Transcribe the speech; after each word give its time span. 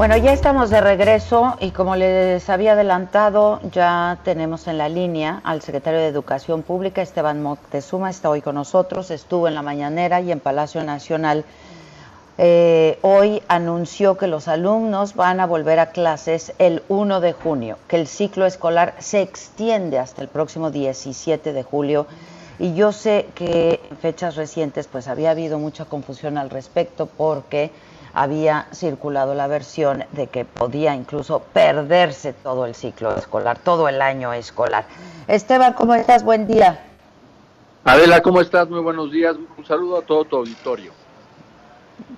Bueno, 0.00 0.16
ya 0.16 0.32
estamos 0.32 0.70
de 0.70 0.80
regreso 0.80 1.58
y 1.60 1.72
como 1.72 1.94
les 1.94 2.48
había 2.48 2.72
adelantado, 2.72 3.60
ya 3.70 4.16
tenemos 4.24 4.66
en 4.66 4.78
la 4.78 4.88
línea 4.88 5.42
al 5.44 5.60
secretario 5.60 6.00
de 6.00 6.06
Educación 6.06 6.62
Pública, 6.62 7.02
Esteban 7.02 7.42
Moctezuma, 7.42 8.08
está 8.08 8.30
hoy 8.30 8.40
con 8.40 8.54
nosotros, 8.54 9.10
estuvo 9.10 9.46
en 9.46 9.54
la 9.54 9.60
mañanera 9.60 10.22
y 10.22 10.32
en 10.32 10.40
Palacio 10.40 10.82
Nacional 10.84 11.44
eh, 12.38 12.98
hoy 13.02 13.42
anunció 13.46 14.16
que 14.16 14.26
los 14.26 14.48
alumnos 14.48 15.16
van 15.16 15.38
a 15.38 15.44
volver 15.46 15.78
a 15.78 15.90
clases 15.90 16.54
el 16.58 16.82
1 16.88 17.20
de 17.20 17.34
junio, 17.34 17.76
que 17.86 17.96
el 17.96 18.06
ciclo 18.06 18.46
escolar 18.46 18.94
se 19.00 19.20
extiende 19.20 19.98
hasta 19.98 20.22
el 20.22 20.28
próximo 20.28 20.70
17 20.70 21.52
de 21.52 21.62
julio. 21.62 22.06
Y 22.58 22.72
yo 22.72 22.92
sé 22.92 23.26
que 23.34 23.82
en 23.90 23.98
fechas 23.98 24.36
recientes 24.36 24.86
pues 24.86 25.08
había 25.08 25.32
habido 25.32 25.58
mucha 25.58 25.84
confusión 25.84 26.38
al 26.38 26.48
respecto 26.48 27.04
porque 27.04 27.70
había 28.14 28.66
circulado 28.72 29.34
la 29.34 29.46
versión 29.46 30.04
de 30.12 30.26
que 30.26 30.44
podía 30.44 30.94
incluso 30.94 31.40
perderse 31.52 32.32
todo 32.32 32.66
el 32.66 32.74
ciclo 32.74 33.16
escolar, 33.16 33.58
todo 33.58 33.88
el 33.88 34.02
año 34.02 34.32
escolar. 34.32 34.84
Esteban, 35.28 35.74
¿cómo 35.74 35.94
estás? 35.94 36.24
Buen 36.24 36.46
día. 36.46 36.84
Adela, 37.84 38.20
¿cómo 38.20 38.40
estás? 38.40 38.68
Muy 38.68 38.80
buenos 38.80 39.10
días. 39.10 39.36
Un 39.56 39.64
saludo 39.64 39.98
a 39.98 40.02
todo 40.02 40.24
tu 40.24 40.36
auditorio. 40.36 40.92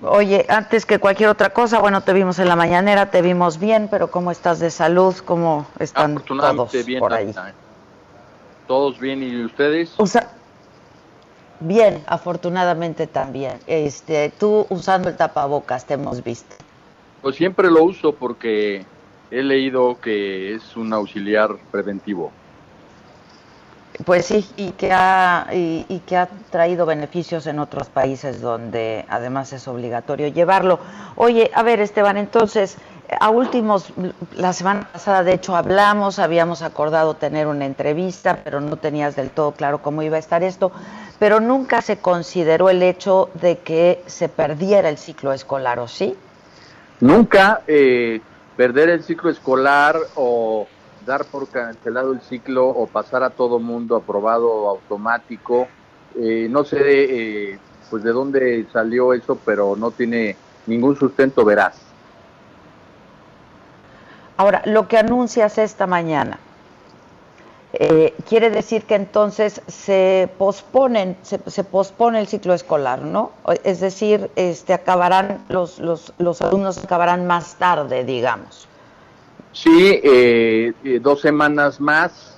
Oye, 0.01 0.45
antes 0.49 0.85
que 0.85 0.99
cualquier 0.99 1.29
otra 1.29 1.51
cosa, 1.51 1.79
bueno, 1.79 2.01
te 2.01 2.11
vimos 2.13 2.39
en 2.39 2.49
la 2.49 2.55
mañanera, 2.55 3.09
te 3.09 3.21
vimos 3.21 3.57
bien, 3.57 3.87
pero 3.89 4.11
¿cómo 4.11 4.31
estás 4.31 4.59
de 4.59 4.69
salud? 4.69 5.15
¿Cómo 5.23 5.65
están 5.79 6.15
todos 6.15 6.85
bien, 6.85 6.99
por 6.99 7.13
ahí? 7.13 7.33
Todos 8.67 8.99
bien 8.99 9.23
y 9.23 9.43
ustedes? 9.43 9.93
Bien, 11.67 12.03
afortunadamente 12.07 13.07
también. 13.07 13.59
Este, 13.67 14.31
tú 14.39 14.65
usando 14.69 15.09
el 15.09 15.17
tapabocas, 15.17 15.85
te 15.85 15.95
hemos 15.95 16.23
visto. 16.23 16.55
Pues 17.21 17.35
siempre 17.35 17.71
lo 17.71 17.83
uso 17.83 18.13
porque 18.13 18.85
he 19.31 19.43
leído 19.43 19.99
que 19.99 20.53
es 20.53 20.75
un 20.75 20.93
auxiliar 20.93 21.55
preventivo. 21.71 22.31
Pues 24.05 24.25
sí, 24.25 24.45
y 24.57 24.71
que, 24.71 24.91
ha, 24.91 25.47
y, 25.53 26.01
que 26.07 26.17
ha 26.17 26.27
traído 26.51 26.85
beneficios 26.85 27.45
en 27.45 27.59
otros 27.59 27.89
países 27.89 28.41
donde 28.41 29.05
además 29.07 29.53
es 29.53 29.67
obligatorio 29.67 30.27
llevarlo. 30.29 30.79
Oye, 31.15 31.51
a 31.53 31.61
ver 31.61 31.79
Esteban, 31.79 32.17
entonces, 32.17 32.77
a 33.19 33.29
últimos, 33.29 33.93
la 34.35 34.53
semana 34.53 34.87
pasada 34.91 35.23
de 35.23 35.33
hecho 35.33 35.55
hablamos, 35.55 36.19
habíamos 36.19 36.61
acordado 36.61 37.15
tener 37.15 37.47
una 37.47 37.65
entrevista, 37.65 38.41
pero 38.43 38.61
no 38.61 38.77
tenías 38.77 39.15
del 39.15 39.29
todo 39.29 39.51
claro 39.51 39.81
cómo 39.81 40.01
iba 40.03 40.15
a 40.15 40.19
estar 40.19 40.43
esto, 40.43 40.71
pero 41.19 41.39
nunca 41.39 41.81
se 41.81 41.97
consideró 41.97 42.69
el 42.69 42.81
hecho 42.81 43.29
de 43.35 43.59
que 43.59 44.03
se 44.07 44.29
perdiera 44.29 44.89
el 44.89 44.97
ciclo 44.97 45.33
escolar, 45.33 45.79
¿o 45.79 45.87
sí? 45.87 46.15
Nunca 46.99 47.61
eh, 47.67 48.21
perder 48.55 48.89
el 48.89 49.03
ciclo 49.03 49.29
escolar 49.29 49.97
o 50.15 50.67
dar 51.05 51.25
por 51.25 51.47
cancelado 51.49 52.13
el 52.13 52.21
ciclo 52.21 52.67
o 52.67 52.87
pasar 52.87 53.23
a 53.23 53.29
todo 53.29 53.59
mundo 53.59 53.95
aprobado 53.95 54.69
automático. 54.69 55.67
Eh, 56.15 56.47
no 56.49 56.63
sé 56.63 56.79
eh, 56.79 57.59
pues 57.89 58.03
de 58.03 58.11
dónde 58.11 58.65
salió 58.71 59.13
eso, 59.13 59.37
pero 59.43 59.75
no 59.75 59.91
tiene 59.91 60.35
ningún 60.65 60.95
sustento 60.95 61.43
veraz. 61.43 61.82
Ahora, 64.37 64.61
lo 64.65 64.87
que 64.87 64.97
anuncias 64.97 65.57
esta 65.57 65.85
mañana, 65.87 66.39
eh, 67.73 68.13
quiere 68.29 68.51
decir 68.51 68.83
que 68.83 68.93
entonces 68.93 69.61
se 69.67 70.29
posponen, 70.37 71.17
se, 71.23 71.39
se, 71.47 71.63
pospone 71.63 72.19
el 72.19 72.27
ciclo 72.27 72.53
escolar, 72.53 73.01
¿no? 73.01 73.31
Es 73.63 73.79
decir, 73.79 74.29
este, 74.35 74.73
acabarán 74.73 75.43
los, 75.49 75.79
los, 75.79 76.13
los 76.19 76.41
alumnos 76.43 76.77
acabarán 76.83 77.25
más 77.25 77.55
tarde, 77.55 78.03
digamos. 78.03 78.67
Sí, 79.53 79.99
eh, 80.03 80.73
eh, 80.83 80.99
dos 81.01 81.21
semanas 81.21 81.79
más. 81.79 82.29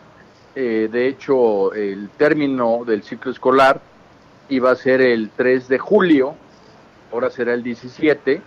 De 0.55 1.09
hecho, 1.09 1.73
el 1.73 2.09
término 2.17 2.85
del 2.85 3.03
ciclo 3.03 3.29
escolar 3.29 3.81
iba 4.47 4.72
a 4.72 4.75
ser 4.78 5.01
el 5.01 5.29
3 5.35 5.67
de 5.67 5.78
julio, 5.79 6.34
ahora 7.11 7.29
será 7.29 7.53
el 7.53 7.61
17, 7.61 8.41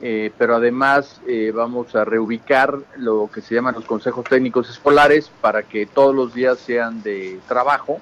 pero 0.00 0.56
además 0.56 1.20
vamos 1.54 1.94
a 1.94 2.04
reubicar 2.04 2.78
lo 2.96 3.30
que 3.32 3.40
se 3.40 3.54
llaman 3.54 3.74
los 3.74 3.84
consejos 3.84 4.24
técnicos 4.24 4.70
escolares 4.70 5.30
para 5.40 5.62
que 5.62 5.86
todos 5.86 6.14
los 6.14 6.32
días 6.32 6.58
sean 6.58 7.02
de 7.02 7.38
trabajo. 7.46 8.00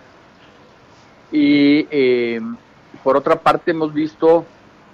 Y 1.32 1.84
por 3.02 3.16
otra 3.16 3.40
parte 3.40 3.72
hemos 3.72 3.92
visto 3.92 4.46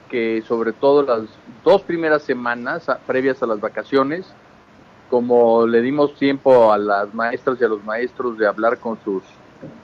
que 0.09 0.43
sobre 0.47 0.73
todo 0.73 1.03
las 1.03 1.29
dos 1.65 1.83
primeras 1.83 2.23
semanas 2.23 2.87
previas 3.07 3.43
a 3.43 3.47
las 3.47 3.61
vacaciones, 3.61 4.27
como 5.11 5.67
le 5.67 5.81
dimos 5.83 6.15
tiempo 6.17 6.73
a 6.73 6.79
las 6.79 7.13
maestras 7.15 7.59
y 7.61 7.65
a 7.65 7.69
los 7.69 7.85
maestros 7.85 8.39
de 8.39 8.47
hablar 8.47 8.79
con 8.79 8.99
sus 9.05 9.23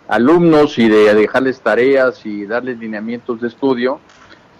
alumnos 0.09 0.79
y 0.79 0.89
de 0.89 1.15
dejarles 1.15 1.61
tareas 1.61 2.25
y 2.25 2.47
darles 2.47 2.79
lineamientos 2.79 3.41
de 3.41 3.49
estudio, 3.49 4.01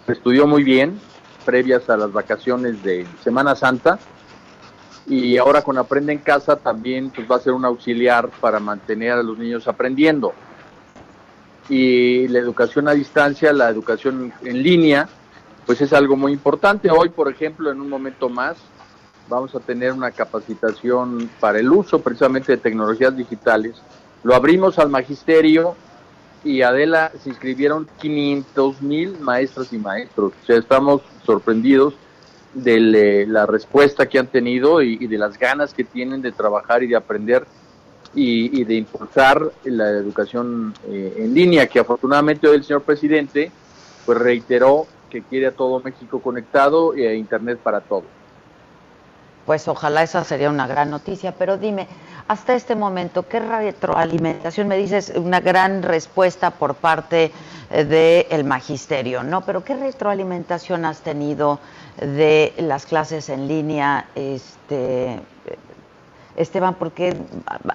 se 0.05 0.13
estudió 0.13 0.47
muy 0.47 0.63
bien 0.63 0.99
previas 1.41 1.89
a 1.89 1.97
las 1.97 2.11
vacaciones 2.11 2.81
de 2.83 3.05
Semana 3.23 3.55
Santa 3.55 3.99
y 5.07 5.37
ahora 5.37 5.61
con 5.61 5.77
Aprende 5.77 6.13
en 6.13 6.19
Casa 6.19 6.55
también 6.55 7.09
pues, 7.09 7.29
va 7.29 7.35
a 7.35 7.39
ser 7.39 7.53
un 7.53 7.65
auxiliar 7.65 8.29
para 8.39 8.59
mantener 8.59 9.13
a 9.13 9.23
los 9.23 9.37
niños 9.37 9.67
aprendiendo. 9.67 10.33
Y 11.69 12.27
la 12.27 12.39
educación 12.39 12.87
a 12.87 12.93
distancia, 12.93 13.53
la 13.53 13.69
educación 13.69 14.33
en 14.43 14.63
línea, 14.63 15.07
pues 15.65 15.81
es 15.81 15.93
algo 15.93 16.15
muy 16.15 16.33
importante. 16.33 16.89
Hoy, 16.91 17.09
por 17.09 17.29
ejemplo, 17.29 17.71
en 17.71 17.81
un 17.81 17.89
momento 17.89 18.29
más, 18.29 18.57
vamos 19.29 19.55
a 19.55 19.59
tener 19.59 19.93
una 19.93 20.11
capacitación 20.11 21.29
para 21.39 21.59
el 21.59 21.71
uso 21.71 22.01
precisamente 22.01 22.53
de 22.53 22.57
tecnologías 22.57 23.15
digitales. 23.15 23.81
Lo 24.23 24.35
abrimos 24.35 24.79
al 24.79 24.89
magisterio 24.89 25.75
y 26.43 26.61
Adela 26.61 27.11
se 27.21 27.29
inscribieron 27.29 27.87
500 27.99 28.81
mil 28.81 29.19
maestras 29.19 29.71
y 29.71 29.77
maestros. 29.77 30.33
O 30.43 30.45
sea, 30.45 30.57
estamos 30.57 31.01
sorprendidos 31.25 31.95
de 32.53 33.25
la 33.27 33.45
respuesta 33.45 34.07
que 34.07 34.19
han 34.19 34.27
tenido 34.27 34.81
y, 34.81 35.07
de 35.07 35.17
las 35.17 35.37
ganas 35.37 35.73
que 35.73 35.83
tienen 35.83 36.21
de 36.21 36.31
trabajar 36.31 36.83
y 36.83 36.87
de 36.87 36.95
aprender 36.95 37.45
y, 38.13 38.63
de 38.63 38.75
impulsar 38.75 39.51
la 39.63 39.89
educación 39.89 40.73
eh, 40.87 41.15
en 41.17 41.33
línea, 41.33 41.67
que 41.67 41.79
afortunadamente 41.79 42.47
hoy 42.47 42.57
el 42.57 42.63
señor 42.63 42.81
presidente 42.81 43.51
pues 44.05 44.17
reiteró 44.17 44.87
que 45.09 45.21
quiere 45.21 45.47
a 45.47 45.51
todo 45.51 45.79
México 45.79 46.21
conectado 46.21 46.95
y 46.95 47.05
a 47.05 47.13
Internet 47.13 47.59
para 47.61 47.81
todos 47.81 48.20
pues 49.45 49.67
ojalá 49.67 50.03
esa 50.03 50.23
sería 50.23 50.49
una 50.49 50.67
gran 50.67 50.89
noticia. 50.89 51.33
Pero 51.33 51.57
dime, 51.57 51.87
hasta 52.27 52.53
este 52.53 52.75
momento, 52.75 53.27
¿qué 53.27 53.39
retroalimentación? 53.39 54.67
Me 54.67 54.77
dices 54.77 55.13
una 55.15 55.39
gran 55.39 55.83
respuesta 55.83 56.51
por 56.51 56.75
parte 56.75 57.31
eh, 57.69 57.83
del 58.29 58.43
magisterio, 58.43 59.23
¿no? 59.23 59.41
Pero 59.41 59.63
¿qué 59.63 59.75
retroalimentación 59.75 60.85
has 60.85 61.01
tenido 61.01 61.59
de 61.97 62.53
las 62.57 62.85
clases 62.85 63.29
en 63.29 63.47
línea, 63.47 64.05
este, 64.15 65.19
Esteban? 66.35 66.75
Porque 66.75 67.15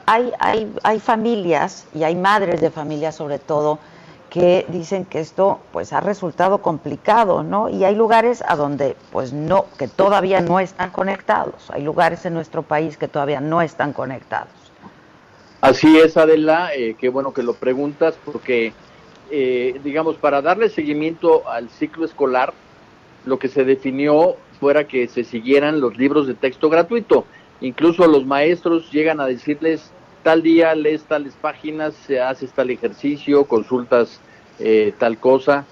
hay, 0.06 0.32
hay, 0.38 0.72
hay 0.82 1.00
familias 1.00 1.86
y 1.94 2.04
hay 2.04 2.14
madres 2.14 2.60
de 2.60 2.70
familias 2.70 3.14
sobre 3.14 3.38
todo 3.38 3.78
que 4.30 4.66
dicen 4.68 5.04
que 5.04 5.20
esto 5.20 5.60
pues 5.72 5.92
ha 5.92 6.00
resultado 6.00 6.58
complicado, 6.58 7.42
¿no? 7.42 7.68
Y 7.68 7.84
hay 7.84 7.94
lugares 7.94 8.42
a 8.46 8.56
donde 8.56 8.96
pues 9.12 9.32
no, 9.32 9.66
que 9.78 9.88
todavía 9.88 10.40
no 10.40 10.60
están 10.60 10.90
conectados. 10.90 11.70
Hay 11.70 11.82
lugares 11.82 12.26
en 12.26 12.34
nuestro 12.34 12.62
país 12.62 12.96
que 12.96 13.08
todavía 13.08 13.40
no 13.40 13.62
están 13.62 13.92
conectados. 13.92 14.48
Así 15.60 15.98
es, 15.98 16.16
Adela, 16.16 16.70
eh, 16.74 16.96
qué 16.98 17.08
bueno 17.08 17.32
que 17.32 17.42
lo 17.42 17.54
preguntas, 17.54 18.14
porque 18.24 18.72
eh, 19.30 19.80
digamos, 19.82 20.16
para 20.16 20.40
darle 20.40 20.68
seguimiento 20.68 21.48
al 21.48 21.68
ciclo 21.70 22.04
escolar, 22.04 22.52
lo 23.24 23.38
que 23.38 23.48
se 23.48 23.64
definió 23.64 24.36
fuera 24.60 24.86
que 24.86 25.08
se 25.08 25.24
siguieran 25.24 25.80
los 25.80 25.98
libros 25.98 26.26
de 26.26 26.34
texto 26.34 26.70
gratuito. 26.70 27.24
Incluso 27.60 28.06
los 28.06 28.24
maestros 28.24 28.90
llegan 28.92 29.20
a 29.20 29.26
decirles, 29.26 29.90
tal 30.26 30.42
día 30.42 30.74
lees 30.74 31.04
tales 31.04 31.34
páginas, 31.40 31.94
se 31.94 32.20
hace 32.20 32.48
tal 32.48 32.70
ejercicio, 32.70 33.44
consultas 33.44 34.20
eh, 34.58 34.92
tal 34.98 35.18
cosa. 35.18 35.64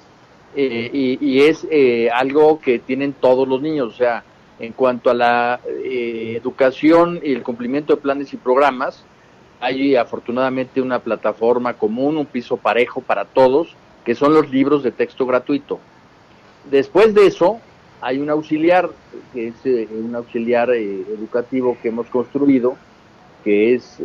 eh, 0.55 1.19
y, 1.21 1.41
es 1.41 1.67
eh, 1.73 2.09
algo 2.15 2.61
que 2.61 2.79
tienen 2.79 3.15
todos 3.15 3.49
los 3.49 3.61
niños, 3.61 3.93
o 3.93 3.97
sea, 3.97 4.23
en 4.61 4.73
cuanto 4.73 5.11
a 5.11 5.15
la 5.15 5.59
eh, 5.67 6.39
educación 6.41 7.19
y 7.21 7.33
el 7.33 7.43
cumplimiento 7.43 7.97
de 7.97 8.01
planes 8.01 8.33
y 8.33 8.37
programas, 8.37 9.05
hay 9.59 9.97
afortunadamente 9.97 10.81
una 10.81 11.01
plataforma 11.01 11.75
común, 11.75 12.17
un 12.17 12.27
piso 12.27 12.57
parejo 12.57 13.01
para 13.01 13.25
todos, 13.25 13.75
que 14.05 14.15
son 14.15 14.33
los 14.35 14.49
libros 14.51 14.85
de 14.85 14.93
texto 14.93 15.27
gratuito. 15.27 15.81
Después 16.71 17.13
de 17.13 17.27
eso, 17.27 17.59
hay 18.01 18.21
un 18.21 18.31
auxiliar, 18.31 18.89
que 19.33 19.49
es 19.49 19.91
un 19.91 20.15
auxiliar 20.15 20.71
educativo 20.71 21.77
que 21.83 21.89
hemos 21.89 22.07
construido, 22.07 22.77
que 23.45 23.75
es 23.75 24.01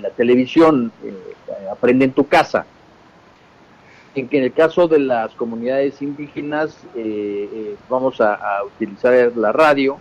la 0.00 0.10
televisión, 0.10 0.90
Aprende 1.70 2.06
en 2.06 2.12
tu 2.12 2.26
casa 2.26 2.66
en 4.14 4.28
que 4.28 4.38
en 4.38 4.44
el 4.44 4.52
caso 4.52 4.86
de 4.86 5.00
las 5.00 5.32
comunidades 5.34 6.00
indígenas 6.00 6.76
eh, 6.94 7.48
eh, 7.52 7.76
vamos 7.88 8.20
a, 8.20 8.62
utilizar 8.64 9.32
la 9.36 9.52
radio 9.52 9.98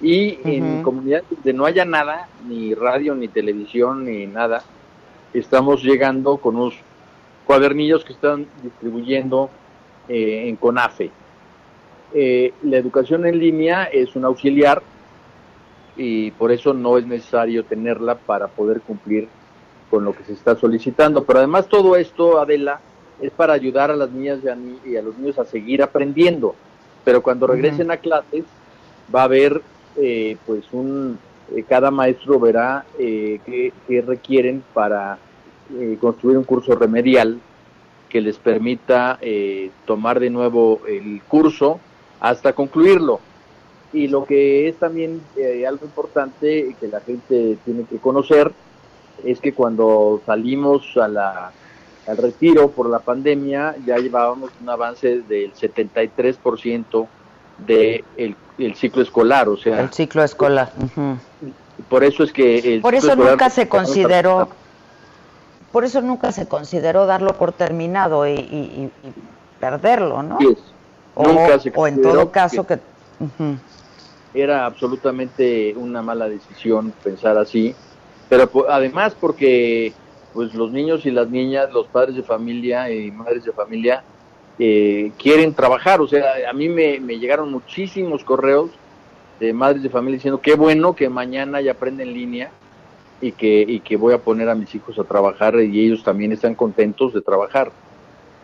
y 0.00 0.38
en 0.44 0.82
comunidades 0.82 1.24
donde 1.30 1.52
no 1.52 1.64
haya 1.64 1.84
nada, 1.84 2.28
ni 2.46 2.74
radio, 2.74 3.14
ni 3.16 3.26
televisión, 3.26 4.04
ni 4.04 4.26
nada, 4.26 4.62
estamos 5.34 5.82
llegando 5.82 6.36
con 6.36 6.56
unos 6.56 6.74
cuadernillos 7.46 8.04
que 8.04 8.12
están 8.12 8.46
distribuyendo 8.62 9.50
eh, 10.08 10.48
en 10.48 10.56
CONAFE. 10.56 11.10
la 12.14 12.76
educación 12.76 13.26
en 13.26 13.38
línea 13.38 13.84
es 13.84 14.14
un 14.14 14.24
auxiliar 14.24 14.82
y 15.98 16.30
por 16.30 16.52
eso 16.52 16.72
no 16.72 16.96
es 16.96 17.06
necesario 17.06 17.64
tenerla 17.64 18.14
para 18.14 18.46
poder 18.46 18.80
cumplir 18.80 19.28
con 19.90 20.04
lo 20.04 20.14
que 20.14 20.22
se 20.24 20.32
está 20.32 20.54
solicitando. 20.54 21.24
Pero 21.24 21.40
además 21.40 21.68
todo 21.68 21.96
esto, 21.96 22.40
Adela, 22.40 22.80
es 23.20 23.32
para 23.32 23.52
ayudar 23.52 23.90
a 23.90 23.96
las 23.96 24.10
niñas 24.10 24.38
y 24.86 24.96
a, 24.96 25.02
los 25.02 25.18
niños 25.18 25.38
a 25.38 25.44
seguir 25.44 25.82
aprendiendo. 25.82 26.54
Pero 27.04 27.20
cuando 27.20 27.48
regresen 27.48 27.90
a 27.90 27.96
clases 27.96 28.44
va 29.12 29.22
a 29.22 29.24
haber, 29.24 29.60
eh, 29.96 30.36
pues, 30.46 30.64
un, 30.72 31.18
eh, 31.54 31.64
cada 31.68 31.90
maestro 31.90 32.38
verá 32.38 32.86
eh, 32.98 33.40
qué, 33.44 34.00
requieren 34.00 34.62
para 34.72 35.18
construir 36.00 36.38
un 36.38 36.44
curso 36.44 36.74
remedial 36.76 37.38
que 38.08 38.22
les 38.22 38.38
permita 38.38 39.18
tomar 39.84 40.18
de 40.18 40.30
nuevo 40.30 40.80
el 40.88 41.20
curso 41.28 41.78
hasta 42.20 42.54
concluirlo. 42.54 43.20
Y 43.92 44.08
lo 44.08 44.24
que 44.24 44.68
es 44.68 44.76
también 44.76 45.22
algo 45.66 45.86
importante 45.86 46.74
que 46.78 46.88
la 46.88 47.00
gente 47.00 47.56
tiene 47.64 47.84
que 47.84 47.98
conocer 47.98 48.52
es 49.24 49.40
que 49.40 49.52
cuando 49.52 50.20
salimos 50.26 50.96
a 50.96 51.08
la 51.08 51.52
al 52.08 52.16
retiro 52.16 52.70
por 52.70 52.88
la 52.88 53.00
pandemia 53.00 53.76
ya 53.84 53.98
llevábamos 53.98 54.50
un 54.62 54.68
avance 54.70 55.20
del 55.20 55.52
73% 55.52 57.06
del 57.58 58.04
de 58.16 58.34
el 58.58 58.74
ciclo 58.74 59.02
escolar, 59.02 59.48
o 59.48 59.56
sea... 59.56 59.80
El 59.80 59.92
ciclo 59.92 60.24
escolar. 60.24 60.72
Por 61.88 62.02
eso 62.02 62.24
es 62.24 62.32
que... 62.32 62.80
por 62.82 62.94
eso 62.94 63.14
nunca 63.14 63.50
se 63.50 63.68
consideró... 63.68 64.48
Por 65.70 65.84
eso 65.84 66.00
nunca 66.00 66.32
se 66.32 66.48
consideró 66.48 67.06
darlo 67.06 67.34
por 67.34 67.52
terminado 67.52 68.26
y, 68.26 68.90
perderlo, 69.60 70.22
¿no? 70.22 70.38
O, 71.14 71.24
nunca 71.24 71.58
se 71.58 71.72
o 71.74 71.86
en 71.86 72.02
todo 72.02 72.30
caso 72.30 72.66
que... 72.66 72.78
Era 74.34 74.66
absolutamente 74.66 75.74
una 75.76 76.02
mala 76.02 76.28
decisión 76.28 76.92
pensar 77.02 77.38
así, 77.38 77.74
pero 78.28 78.50
además 78.68 79.16
porque 79.18 79.92
pues 80.32 80.54
los 80.54 80.70
niños 80.70 81.06
y 81.06 81.10
las 81.10 81.28
niñas, 81.30 81.72
los 81.72 81.86
padres 81.86 82.14
de 82.14 82.22
familia 82.22 82.90
y 82.90 83.10
madres 83.10 83.44
de 83.44 83.52
familia 83.52 84.04
eh, 84.58 85.12
quieren 85.18 85.54
trabajar. 85.54 86.00
O 86.00 86.08
sea, 86.08 86.24
a 86.48 86.52
mí 86.52 86.68
me, 86.68 86.98
llegaron 87.18 87.50
muchísimos 87.50 88.24
correos 88.24 88.70
de 89.40 89.52
madres 89.52 89.82
de 89.82 89.88
familia 89.88 90.16
diciendo 90.16 90.40
qué 90.40 90.54
bueno 90.54 90.94
que 90.94 91.08
mañana 91.08 91.60
ya 91.60 91.72
aprende 91.72 92.02
en 92.02 92.12
línea 92.12 92.50
y 93.20 93.32
que, 93.32 93.64
y 93.66 93.80
que 93.80 93.96
voy 93.96 94.14
a 94.14 94.18
poner 94.18 94.48
a 94.48 94.54
mis 94.54 94.74
hijos 94.74 94.98
a 94.98 95.04
trabajar 95.04 95.54
y 95.60 95.86
ellos 95.86 96.02
también 96.02 96.32
están 96.32 96.54
contentos 96.54 97.12
de 97.14 97.22
trabajar. 97.22 97.70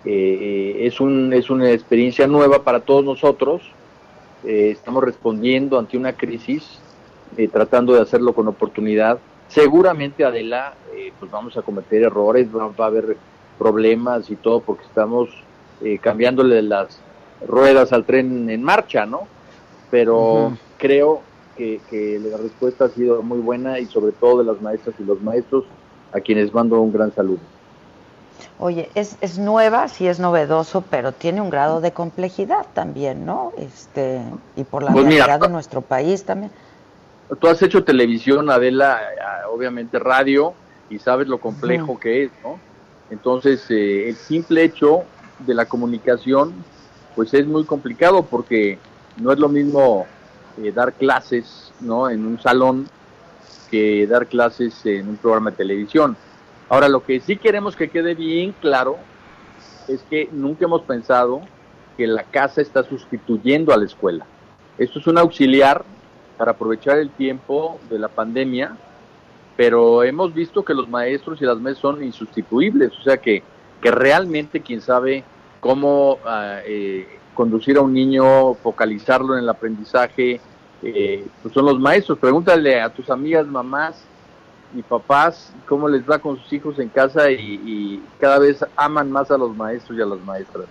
Eh, 0.04 0.10
eh, 0.10 0.86
es, 0.86 1.00
un, 1.00 1.32
es 1.32 1.50
una 1.50 1.70
experiencia 1.70 2.26
nueva 2.26 2.62
para 2.62 2.80
todos 2.80 3.04
nosotros. 3.04 3.62
Estamos 4.44 5.02
respondiendo 5.02 5.78
ante 5.78 5.96
una 5.96 6.12
crisis, 6.12 6.78
tratando 7.52 7.94
de 7.94 8.00
hacerlo 8.00 8.34
con 8.34 8.46
oportunidad 8.48 9.18
Seguramente, 9.48 10.24
Adela, 10.24 10.74
eh, 10.94 11.12
pues 11.18 11.30
vamos 11.30 11.56
a 11.56 11.62
cometer 11.62 12.02
errores, 12.02 12.48
va, 12.54 12.72
a 12.76 12.86
haber 12.86 13.16
problemas 13.58 14.30
y 14.30 14.36
todo 14.36 14.60
porque 14.60 14.84
estamos 14.84 15.28
eh, 15.82 15.98
cambiándole 15.98 16.60
las 16.62 16.98
ruedas 17.46 17.92
al 17.92 18.04
tren 18.04 18.48
en 18.50 18.62
marcha, 18.62 19.06
¿no? 19.06 19.28
Pero 19.90 20.56
creo 20.78 21.22
que, 21.56 21.80
la 22.20 22.36
respuesta 22.36 22.86
ha 22.86 22.88
sido 22.88 23.22
muy 23.22 23.38
buena 23.38 23.78
y 23.78 23.86
sobre 23.86 24.12
todo 24.12 24.38
de 24.38 24.44
las 24.44 24.60
maestras 24.60 24.96
y 24.98 25.04
los 25.04 25.22
maestros 25.22 25.64
a 26.12 26.20
quienes 26.20 26.52
mando 26.52 26.80
un 26.80 26.92
gran 26.92 27.12
saludo. 27.14 27.38
Oye, 28.58 28.90
es, 28.94 29.16
es 29.20 29.38
nueva, 29.38 29.88
sí 29.88 30.06
es 30.06 30.20
novedoso, 30.20 30.82
pero 30.82 31.12
tiene 31.12 31.40
un 31.40 31.50
grado 31.50 31.80
de 31.80 31.92
complejidad 31.92 32.66
también, 32.72 33.26
¿no? 33.26 33.52
Este, 33.58 34.22
y 34.56 34.64
por 34.64 34.82
la 34.82 34.92
pues 34.92 35.04
realidad 35.04 35.40
de 35.40 35.48
nuestro 35.48 35.80
país 35.80 36.24
también 36.24 36.50
tú 37.40 37.48
has 37.48 37.62
hecho 37.62 37.84
televisión, 37.84 38.50
Adela, 38.50 39.00
obviamente 39.50 39.98
radio, 39.98 40.54
y 40.90 40.98
sabes 40.98 41.28
lo 41.28 41.38
complejo 41.38 41.98
que 41.98 42.24
es, 42.24 42.30
¿no? 42.42 42.58
Entonces, 43.10 43.64
eh, 43.70 44.08
el 44.08 44.16
simple 44.16 44.64
hecho 44.64 45.04
de 45.40 45.54
la 45.54 45.66
comunicación, 45.66 46.52
pues 47.14 47.34
es 47.34 47.46
muy 47.46 47.64
complicado 47.64 48.24
porque 48.24 48.78
no 49.16 49.32
es 49.32 49.38
lo 49.38 49.48
mismo 49.48 50.06
eh, 50.62 50.72
dar 50.72 50.92
clases, 50.92 51.72
¿no? 51.80 52.10
En 52.10 52.26
un 52.26 52.40
salón 52.40 52.88
que 53.70 54.06
dar 54.06 54.26
clases 54.26 54.84
en 54.84 55.08
un 55.08 55.16
programa 55.16 55.50
de 55.50 55.56
televisión. 55.56 56.16
Ahora, 56.68 56.88
lo 56.88 57.02
que 57.02 57.20
sí 57.20 57.36
queremos 57.36 57.76
que 57.76 57.88
quede 57.88 58.14
bien 58.14 58.54
claro 58.60 58.96
es 59.88 60.02
que 60.08 60.28
nunca 60.32 60.64
hemos 60.64 60.82
pensado 60.82 61.42
que 61.96 62.06
la 62.06 62.24
casa 62.24 62.60
está 62.60 62.82
sustituyendo 62.82 63.72
a 63.72 63.76
la 63.76 63.84
escuela. 63.84 64.26
Esto 64.78 64.98
es 64.98 65.06
un 65.06 65.18
auxiliar 65.18 65.84
para 66.38 66.52
aprovechar 66.52 66.98
el 66.98 67.10
tiempo 67.10 67.78
de 67.90 67.98
la 67.98 68.08
pandemia, 68.08 68.76
pero 69.56 70.02
hemos 70.02 70.34
visto 70.34 70.64
que 70.64 70.74
los 70.74 70.88
maestros 70.88 71.40
y 71.40 71.44
las 71.44 71.58
mesas 71.58 71.78
son 71.78 72.02
insustituibles, 72.02 72.92
o 72.98 73.02
sea 73.02 73.18
que, 73.18 73.42
que 73.80 73.90
realmente 73.90 74.60
quien 74.60 74.80
sabe 74.80 75.22
cómo 75.60 76.18
ah, 76.24 76.58
eh, 76.66 77.06
conducir 77.34 77.76
a 77.76 77.82
un 77.82 77.92
niño, 77.92 78.54
focalizarlo 78.54 79.34
en 79.34 79.44
el 79.44 79.48
aprendizaje, 79.48 80.40
eh, 80.82 81.24
pues 81.42 81.54
son 81.54 81.66
los 81.66 81.78
maestros. 81.78 82.18
Pregúntale 82.18 82.80
a 82.80 82.88
tus 82.92 83.10
amigas, 83.10 83.46
mamás 83.46 84.04
y 84.74 84.82
papás 84.82 85.52
cómo 85.68 85.88
les 85.88 86.08
va 86.08 86.18
con 86.18 86.38
sus 86.38 86.52
hijos 86.52 86.78
en 86.78 86.88
casa 86.88 87.30
y, 87.30 88.02
cada 88.18 88.38
vez 88.38 88.64
aman 88.76 89.10
más 89.10 89.30
a 89.30 89.38
los 89.38 89.56
maestros 89.56 89.98
y 89.98 90.02
a 90.02 90.06
las 90.06 90.20
maestras. 90.20 90.66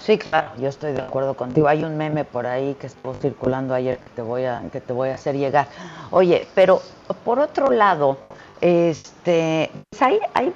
Sí, 0.00 0.18
claro, 0.18 0.50
yo 0.58 0.68
estoy 0.68 0.92
de 0.92 1.00
acuerdo 1.00 1.34
contigo. 1.34 1.66
Hay 1.66 1.82
un 1.82 1.96
meme 1.96 2.24
por 2.24 2.46
ahí 2.46 2.74
que 2.74 2.88
estuvo 2.88 3.14
circulando 3.14 3.72
ayer 3.72 3.98
que 3.98 4.10
te 4.10 4.22
voy 4.22 4.44
a, 4.44 4.62
que 4.70 4.80
te 4.80 4.92
voy 4.92 5.08
a 5.08 5.14
hacer 5.14 5.36
llegar. 5.36 5.68
Oye, 6.10 6.46
pero 6.54 6.82
por 7.24 7.38
otro 7.38 7.70
lado, 7.70 8.18
este, 8.60 9.70
pues 9.88 10.02
hay, 10.02 10.18
hay, 10.34 10.52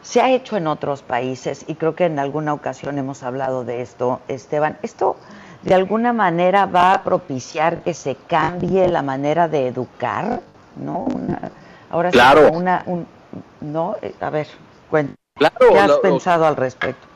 se 0.00 0.22
ha 0.22 0.30
hecho 0.30 0.56
en 0.56 0.68
otros 0.68 1.02
países 1.02 1.64
y 1.68 1.74
creo 1.74 1.94
que 1.94 2.06
en 2.06 2.18
alguna 2.18 2.54
ocasión 2.54 2.98
hemos 2.98 3.22
hablado 3.22 3.64
de 3.64 3.82
esto, 3.82 4.20
Esteban. 4.28 4.78
Esto 4.82 5.16
de 5.62 5.74
alguna 5.74 6.12
manera 6.12 6.66
va 6.66 6.92
a 6.94 7.04
propiciar 7.04 7.82
que 7.82 7.94
se 7.94 8.16
cambie 8.16 8.88
la 8.88 9.02
manera 9.02 9.48
de 9.48 9.68
educar, 9.68 10.40
¿no? 10.76 11.06
Ahora 11.92 12.10
claro. 12.10 12.48
sí, 12.48 12.56
una, 12.56 12.82
un, 12.86 13.06
no, 13.60 13.96
eh, 14.02 14.12
a 14.20 14.30
ver, 14.30 14.48
cuéntame. 14.90 15.16
¿Qué 15.38 15.78
has 15.78 15.98
pensado 15.98 16.44
al 16.46 16.56
respecto? 16.56 17.06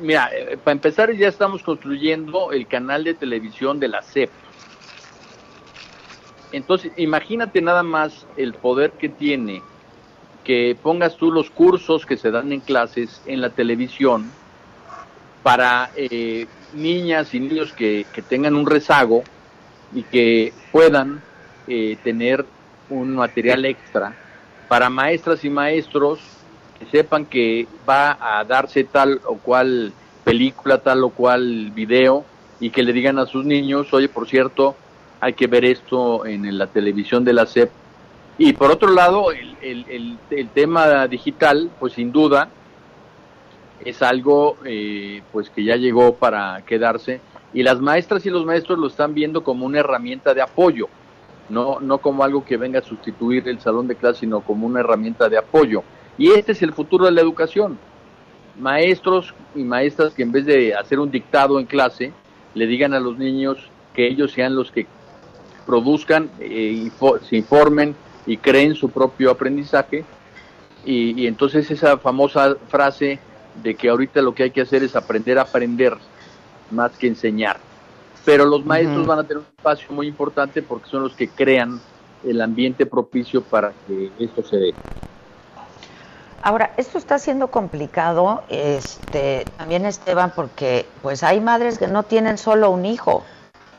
Mira, 0.00 0.30
eh, 0.32 0.56
para 0.56 0.72
empezar 0.72 1.12
ya 1.12 1.28
estamos 1.28 1.62
construyendo 1.62 2.50
el 2.52 2.66
canal 2.66 3.04
de 3.04 3.14
televisión 3.14 3.78
de 3.78 3.88
la 3.88 4.02
CEP. 4.02 4.30
Entonces, 6.52 6.92
imagínate 6.96 7.60
nada 7.60 7.82
más 7.82 8.26
el 8.36 8.54
poder 8.54 8.92
que 8.92 9.08
tiene 9.08 9.62
que 10.44 10.76
pongas 10.80 11.16
tú 11.16 11.32
los 11.32 11.50
cursos 11.50 12.06
que 12.06 12.16
se 12.16 12.30
dan 12.30 12.52
en 12.52 12.60
clases 12.60 13.22
en 13.26 13.40
la 13.40 13.50
televisión 13.50 14.30
para 15.42 15.90
eh, 15.96 16.46
niñas 16.74 17.34
y 17.34 17.40
niños 17.40 17.72
que, 17.72 18.06
tengan 18.28 18.54
un 18.54 18.66
rezago 18.66 19.24
y 19.94 20.02
que 20.02 20.52
puedan 20.70 21.22
eh, 21.66 21.96
tener 22.04 22.44
un 22.90 23.14
material 23.14 23.64
extra 23.64 24.14
para 24.68 24.90
maestras 24.90 25.44
y 25.44 25.50
maestros 25.50 26.20
sepan 26.90 27.26
que 27.26 27.66
va 27.88 28.16
a 28.20 28.44
darse 28.44 28.84
tal 28.84 29.20
o 29.24 29.36
cual 29.36 29.92
película, 30.24 30.78
tal 30.78 31.04
o 31.04 31.10
cual 31.10 31.70
video, 31.70 32.24
y 32.60 32.70
que 32.70 32.82
le 32.82 32.92
digan 32.92 33.18
a 33.18 33.26
sus 33.26 33.44
niños, 33.44 33.92
oye, 33.92 34.08
por 34.08 34.28
cierto, 34.28 34.74
hay 35.20 35.34
que 35.34 35.46
ver 35.46 35.64
esto 35.64 36.26
en 36.26 36.56
la 36.56 36.66
televisión 36.66 37.24
de 37.24 37.32
la 37.32 37.46
SEP. 37.46 37.70
Y 38.36 38.52
por 38.54 38.70
otro 38.70 38.90
lado, 38.90 39.32
el, 39.32 39.56
el, 39.62 40.18
el, 40.30 40.48
tema 40.48 41.06
digital, 41.06 41.70
pues 41.78 41.92
sin 41.92 42.10
duda, 42.10 42.48
es 43.84 44.02
algo 44.02 44.56
eh, 44.64 45.22
pues 45.30 45.50
que 45.50 45.62
ya 45.62 45.76
llegó 45.76 46.14
para 46.14 46.62
quedarse 46.66 47.20
y 47.52 47.62
las 47.62 47.80
maestras 47.80 48.26
y 48.26 48.30
los 48.30 48.44
maestros 48.44 48.78
lo 48.78 48.88
están 48.88 49.14
viendo 49.14 49.44
como 49.44 49.66
una 49.66 49.80
herramienta 49.80 50.34
de 50.34 50.42
apoyo, 50.42 50.88
no, 51.48 51.80
no 51.80 51.98
como 51.98 52.24
algo 52.24 52.44
que 52.44 52.56
venga 52.56 52.78
a 52.78 52.82
sustituir 52.82 53.48
el 53.48 53.60
salón 53.60 53.86
de 53.88 53.96
clase, 53.96 54.20
sino 54.20 54.40
como 54.40 54.66
una 54.66 54.80
herramienta 54.80 55.28
de 55.28 55.38
apoyo. 55.38 55.82
Y 56.16 56.30
este 56.30 56.52
es 56.52 56.62
el 56.62 56.72
futuro 56.72 57.06
de 57.06 57.12
la 57.12 57.20
educación. 57.20 57.78
Maestros 58.58 59.34
y 59.54 59.64
maestras 59.64 60.14
que 60.14 60.22
en 60.22 60.32
vez 60.32 60.46
de 60.46 60.74
hacer 60.74 60.98
un 60.98 61.10
dictado 61.10 61.58
en 61.58 61.66
clase, 61.66 62.12
le 62.54 62.66
digan 62.66 62.94
a 62.94 63.00
los 63.00 63.18
niños 63.18 63.68
que 63.94 64.06
ellos 64.06 64.32
sean 64.32 64.54
los 64.54 64.70
que 64.70 64.86
produzcan, 65.66 66.30
eh, 66.40 66.90
se 67.22 67.36
informen 67.36 67.94
y 68.26 68.36
creen 68.36 68.74
su 68.74 68.90
propio 68.90 69.30
aprendizaje. 69.30 70.04
Y, 70.84 71.20
y 71.20 71.26
entonces 71.26 71.70
esa 71.70 71.98
famosa 71.98 72.56
frase 72.68 73.18
de 73.62 73.74
que 73.74 73.88
ahorita 73.88 74.20
lo 74.22 74.34
que 74.34 74.44
hay 74.44 74.50
que 74.50 74.60
hacer 74.60 74.82
es 74.82 74.96
aprender 74.96 75.38
a 75.38 75.42
aprender, 75.42 75.96
más 76.70 76.96
que 76.96 77.06
enseñar. 77.06 77.58
Pero 78.24 78.46
los 78.46 78.64
maestros 78.64 79.06
van 79.06 79.18
a 79.18 79.22
tener 79.24 79.38
un 79.38 79.46
espacio 79.56 79.88
muy 79.90 80.06
importante 80.06 80.62
porque 80.62 80.88
son 80.88 81.02
los 81.02 81.14
que 81.14 81.28
crean 81.28 81.80
el 82.24 82.40
ambiente 82.40 82.86
propicio 82.86 83.42
para 83.42 83.72
que 83.86 84.10
esto 84.18 84.42
se 84.42 84.56
dé. 84.56 84.74
Ahora, 86.42 86.74
esto 86.76 86.98
está 86.98 87.18
siendo 87.18 87.48
complicado, 87.48 88.42
este, 88.50 89.46
también 89.56 89.86
Esteban, 89.86 90.32
porque 90.36 90.84
pues 91.00 91.22
hay 91.22 91.40
madres 91.40 91.78
que 91.78 91.86
no 91.86 92.02
tienen 92.02 92.36
solo 92.36 92.70
un 92.70 92.84
hijo, 92.84 93.24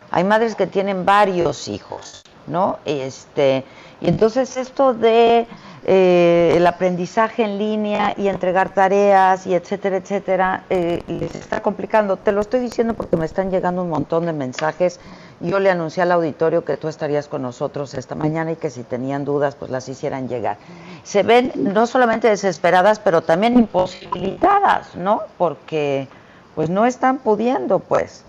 hay 0.09 0.23
madres 0.23 0.55
que 0.55 0.65
tienen 0.65 1.05
varios 1.05 1.67
hijos, 1.67 2.23
¿no? 2.47 2.79
Este, 2.85 3.63
y 4.01 4.09
entonces 4.09 4.57
esto 4.57 4.93
de 4.93 5.47
eh, 5.87 6.53
el 6.55 6.65
aprendizaje 6.65 7.43
en 7.43 7.59
línea 7.59 8.15
y 8.17 8.27
entregar 8.27 8.73
tareas 8.73 9.45
y 9.45 9.53
etcétera, 9.53 9.97
etcétera, 9.97 10.63
eh, 10.71 11.03
les 11.07 11.35
está 11.35 11.61
complicando. 11.61 12.17
Te 12.17 12.31
lo 12.31 12.41
estoy 12.41 12.59
diciendo 12.59 12.95
porque 12.95 13.17
me 13.17 13.25
están 13.25 13.51
llegando 13.51 13.83
un 13.83 13.89
montón 13.89 14.25
de 14.25 14.33
mensajes. 14.33 14.99
Yo 15.41 15.59
le 15.59 15.69
anuncié 15.69 16.01
al 16.01 16.11
auditorio 16.11 16.65
que 16.65 16.77
tú 16.77 16.87
estarías 16.87 17.27
con 17.27 17.43
nosotros 17.43 17.93
esta 17.93 18.15
mañana 18.15 18.53
y 18.53 18.55
que 18.55 18.71
si 18.71 18.81
tenían 18.81 19.25
dudas, 19.25 19.55
pues 19.55 19.69
las 19.69 19.87
hicieran 19.87 20.27
llegar. 20.27 20.57
Se 21.03 21.21
ven 21.21 21.51
no 21.55 21.85
solamente 21.85 22.29
desesperadas, 22.29 22.97
pero 22.97 23.21
también 23.21 23.55
imposibilitadas, 23.59 24.95
¿no? 24.95 25.21
Porque 25.37 26.07
pues 26.55 26.71
no 26.71 26.87
están 26.87 27.19
pudiendo, 27.19 27.77
pues. 27.77 28.23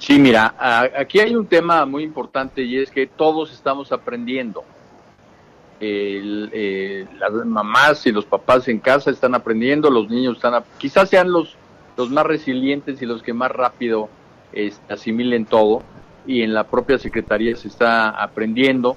Sí, 0.00 0.18
mira, 0.18 0.54
aquí 0.98 1.20
hay 1.20 1.34
un 1.36 1.46
tema 1.46 1.84
muy 1.84 2.02
importante 2.02 2.62
y 2.62 2.78
es 2.78 2.90
que 2.90 3.06
todos 3.06 3.52
estamos 3.52 3.92
aprendiendo 3.92 4.64
eh, 5.82 7.06
las 7.18 7.32
mamás 7.46 8.06
y 8.06 8.12
los 8.12 8.24
papás 8.24 8.68
en 8.68 8.78
casa 8.78 9.10
están 9.10 9.34
aprendiendo, 9.34 9.90
los 9.90 10.08
niños 10.08 10.36
están, 10.36 10.62
quizás 10.78 11.08
sean 11.08 11.30
los, 11.30 11.56
los 11.96 12.10
más 12.10 12.26
resilientes 12.26 13.00
y 13.00 13.06
los 13.06 13.22
que 13.22 13.32
más 13.32 13.50
rápido 13.50 14.08
este, 14.52 14.92
asimilen 14.92 15.46
todo, 15.46 15.82
y 16.26 16.42
en 16.42 16.52
la 16.54 16.64
propia 16.64 16.98
Secretaría 16.98 17.56
se 17.56 17.68
está 17.68 18.10
aprendiendo. 18.10 18.96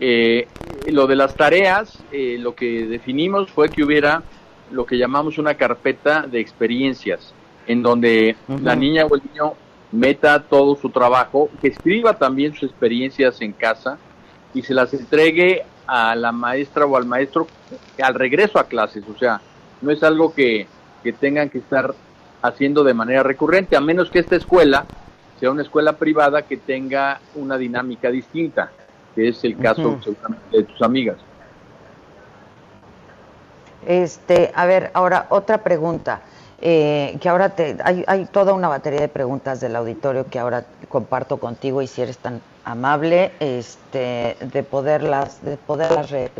Eh, 0.00 0.48
lo 0.88 1.06
de 1.06 1.16
las 1.16 1.34
tareas, 1.36 2.02
eh, 2.10 2.36
lo 2.38 2.54
que 2.54 2.86
definimos 2.86 3.50
fue 3.50 3.68
que 3.68 3.84
hubiera 3.84 4.22
lo 4.70 4.86
que 4.86 4.98
llamamos 4.98 5.38
una 5.38 5.54
carpeta 5.54 6.22
de 6.22 6.40
experiencias, 6.40 7.32
en 7.66 7.82
donde 7.82 8.36
la 8.48 8.74
niña 8.74 9.04
o 9.06 9.14
el 9.14 9.22
niño 9.30 9.54
meta 9.92 10.42
todo 10.42 10.74
su 10.74 10.90
trabajo, 10.90 11.50
que 11.60 11.68
escriba 11.68 12.14
también 12.14 12.54
sus 12.54 12.70
experiencias 12.70 13.40
en 13.40 13.52
casa 13.52 13.98
y 14.54 14.62
se 14.62 14.74
las 14.74 14.92
entregue 14.94 15.64
a 15.86 16.14
la 16.14 16.32
maestra 16.32 16.86
o 16.86 16.96
al 16.96 17.04
maestro 17.04 17.46
al 18.02 18.14
regreso 18.14 18.58
a 18.58 18.64
clases, 18.64 19.04
o 19.14 19.18
sea, 19.18 19.40
no 19.82 19.90
es 19.90 20.02
algo 20.02 20.32
que, 20.32 20.66
tengan 21.20 21.50
que 21.50 21.58
estar 21.58 21.94
haciendo 22.40 22.84
de 22.84 22.94
manera 22.94 23.22
recurrente, 23.22 23.76
a 23.76 23.80
menos 23.80 24.10
que 24.10 24.20
esta 24.20 24.36
escuela 24.36 24.86
sea 25.40 25.50
una 25.50 25.62
escuela 25.62 25.94
privada 25.94 26.42
que 26.42 26.56
tenga 26.56 27.20
una 27.34 27.58
dinámica 27.58 28.10
distinta, 28.10 28.70
que 29.14 29.28
es 29.28 29.42
el 29.44 29.58
caso 29.58 29.98
de 30.52 30.62
tus 30.62 30.80
amigas. 30.80 31.16
Este, 33.84 34.52
a 34.54 34.64
ver, 34.66 34.92
ahora 34.94 35.26
otra 35.30 35.64
pregunta, 35.64 36.22
eh, 36.64 37.18
que 37.20 37.28
ahora 37.28 37.48
te, 37.50 37.76
hay, 37.82 38.04
hay 38.06 38.24
toda 38.26 38.52
una 38.52 38.68
batería 38.68 39.00
de 39.00 39.08
preguntas 39.08 39.60
del 39.60 39.74
auditorio 39.74 40.26
que 40.26 40.38
ahora 40.38 40.64
comparto 40.88 41.38
contigo 41.38 41.82
y 41.82 41.88
si 41.88 42.02
eres 42.02 42.18
tan 42.18 42.40
amable 42.64 43.32
este, 43.40 44.36
de 44.40 44.62
poderlas, 44.62 45.44
de 45.44 45.56
poderlas 45.56 46.12
eh, 46.12 46.30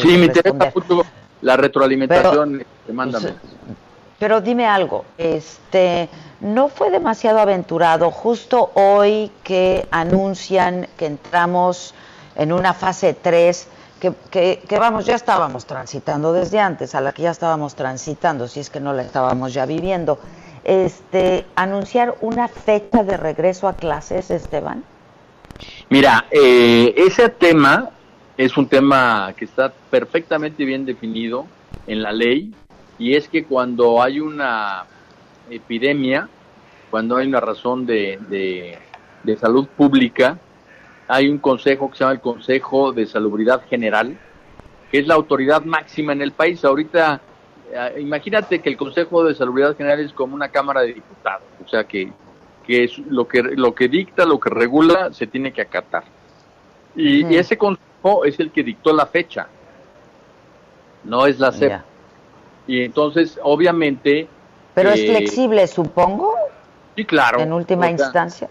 Sí, 0.00 0.16
me 0.18 0.26
interesa 0.26 0.72
mucho 0.72 1.02
la 1.42 1.56
retroalimentación, 1.56 2.64
pero, 2.84 2.94
mándame. 2.94 3.34
Pero 4.20 4.40
dime 4.40 4.66
algo, 4.66 5.04
este, 5.18 6.08
¿no 6.40 6.68
fue 6.68 6.92
demasiado 6.92 7.40
aventurado 7.40 8.12
justo 8.12 8.70
hoy 8.74 9.32
que 9.42 9.88
anuncian 9.90 10.86
que 10.96 11.06
entramos 11.06 11.92
en 12.36 12.52
una 12.52 12.72
fase 12.72 13.14
3? 13.14 13.68
Que, 14.00 14.12
que, 14.68 14.78
vamos, 14.78 15.06
ya 15.06 15.14
estábamos 15.14 15.64
transitando 15.64 16.32
desde 16.32 16.60
antes, 16.60 16.94
a 16.94 17.00
la 17.00 17.12
que 17.12 17.22
ya 17.22 17.30
estábamos 17.30 17.74
transitando, 17.74 18.46
si 18.46 18.60
es 18.60 18.68
que 18.68 18.78
no 18.78 18.92
la 18.92 19.02
estábamos 19.02 19.54
ya 19.54 19.64
viviendo. 19.64 20.18
Este, 20.64 21.46
anunciar 21.54 22.16
una 22.20 22.48
fecha 22.48 23.04
de 23.04 23.16
regreso 23.16 23.68
a 23.68 23.74
clases, 23.74 24.30
Esteban. 24.30 24.84
Mira, 25.88 26.26
eh, 26.30 26.94
ese 26.96 27.28
tema 27.30 27.90
es 28.36 28.56
un 28.56 28.68
tema 28.68 29.32
que 29.36 29.44
está 29.44 29.72
perfectamente 29.90 30.64
bien 30.64 30.84
definido 30.84 31.46
en 31.86 32.02
la 32.02 32.12
ley 32.12 32.52
y 32.98 33.14
es 33.14 33.28
que 33.28 33.44
cuando 33.44 34.02
hay 34.02 34.20
una 34.20 34.84
epidemia, 35.50 36.28
cuando 36.90 37.16
hay 37.16 37.26
una 37.26 37.40
razón 37.40 37.86
de, 37.86 38.18
de, 39.24 39.36
salud 39.36 39.66
pública, 39.76 40.38
hay 41.08 41.28
un 41.28 41.38
consejo 41.38 41.90
que 41.90 41.96
se 41.96 42.04
llama 42.04 42.14
el 42.14 42.20
Consejo 42.20 42.92
de 42.92 43.06
Salubridad 43.06 43.62
General, 43.68 44.16
que 44.90 44.98
es 44.98 45.06
la 45.06 45.14
autoridad 45.14 45.62
máxima 45.62 46.12
en 46.12 46.22
el 46.22 46.32
país. 46.32 46.64
Ahorita, 46.64 47.20
eh, 47.72 48.00
imagínate 48.00 48.60
que 48.60 48.68
el 48.68 48.76
Consejo 48.76 49.24
de 49.24 49.34
Salubridad 49.34 49.76
General 49.76 50.00
es 50.00 50.12
como 50.12 50.34
una 50.34 50.48
Cámara 50.48 50.82
de 50.82 50.94
Diputados, 50.94 51.48
o 51.64 51.68
sea 51.68 51.84
que 51.84 52.12
que 52.66 52.84
es 52.84 52.98
lo 52.98 53.28
que 53.28 53.42
lo 53.42 53.74
que 53.74 53.88
dicta, 53.88 54.24
lo 54.24 54.40
que 54.40 54.50
regula, 54.50 55.12
se 55.12 55.26
tiene 55.26 55.52
que 55.52 55.62
acatar. 55.62 56.04
Y, 56.96 57.36
ese 57.36 57.56
consejo 57.56 58.24
es 58.24 58.40
el 58.40 58.50
que 58.50 58.62
dictó 58.62 58.92
la 58.92 59.06
fecha, 59.06 59.46
no 61.04 61.26
es 61.26 61.38
la 61.38 61.52
CEP. 61.52 61.80
Y 62.66 62.82
entonces, 62.82 63.38
obviamente... 63.42 64.26
Pero 64.74 64.90
es 64.90 65.00
eh, 65.00 65.08
flexible, 65.10 65.66
supongo. 65.66 66.34
Sí, 66.96 67.04
claro. 67.04 67.38
En 67.40 67.52
última 67.52 67.90
instancia. 67.90 68.48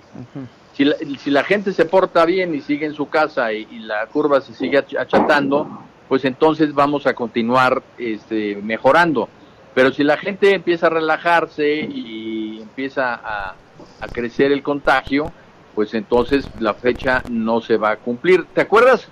Si, 0.76 0.84
la, 0.84 0.96
si 1.20 1.32
la 1.32 1.44
gente 1.44 1.72
se 1.72 1.86
porta 1.86 2.26
bien 2.26 2.54
y 2.54 2.62
sigue 2.62 2.86
en 2.86 2.94
su 2.94 3.08
casa 3.08 3.54
y, 3.54 3.66
la 3.80 4.08
curva 4.08 4.42
se 4.42 4.54
sigue 4.54 4.78
achatando, 4.78 5.68
pues 6.10 6.26
entonces 6.26 6.74
vamos 6.74 7.08
a 7.08 7.14
continuar 7.14 7.82
este, 7.98 8.58
mejorando. 8.58 9.30
Pero 9.74 9.92
si 9.92 10.04
la 10.04 10.18
gente 10.18 10.54
empieza 10.54 10.88
a 10.88 10.90
relajarse 10.90 11.76
y 11.76 12.60
empieza 12.62 13.14
a, 13.14 13.56
crecer 14.12 14.52
el 14.52 14.62
contagio, 14.62 15.32
pues 15.74 15.94
entonces 15.94 16.48
la 16.60 16.74
fecha 16.76 17.24
no 17.30 17.60
se 17.60 17.78
va 17.78 17.92
a 17.92 17.96
cumplir. 17.98 18.46
¿Te 18.54 18.62
acuerdas 18.62 19.08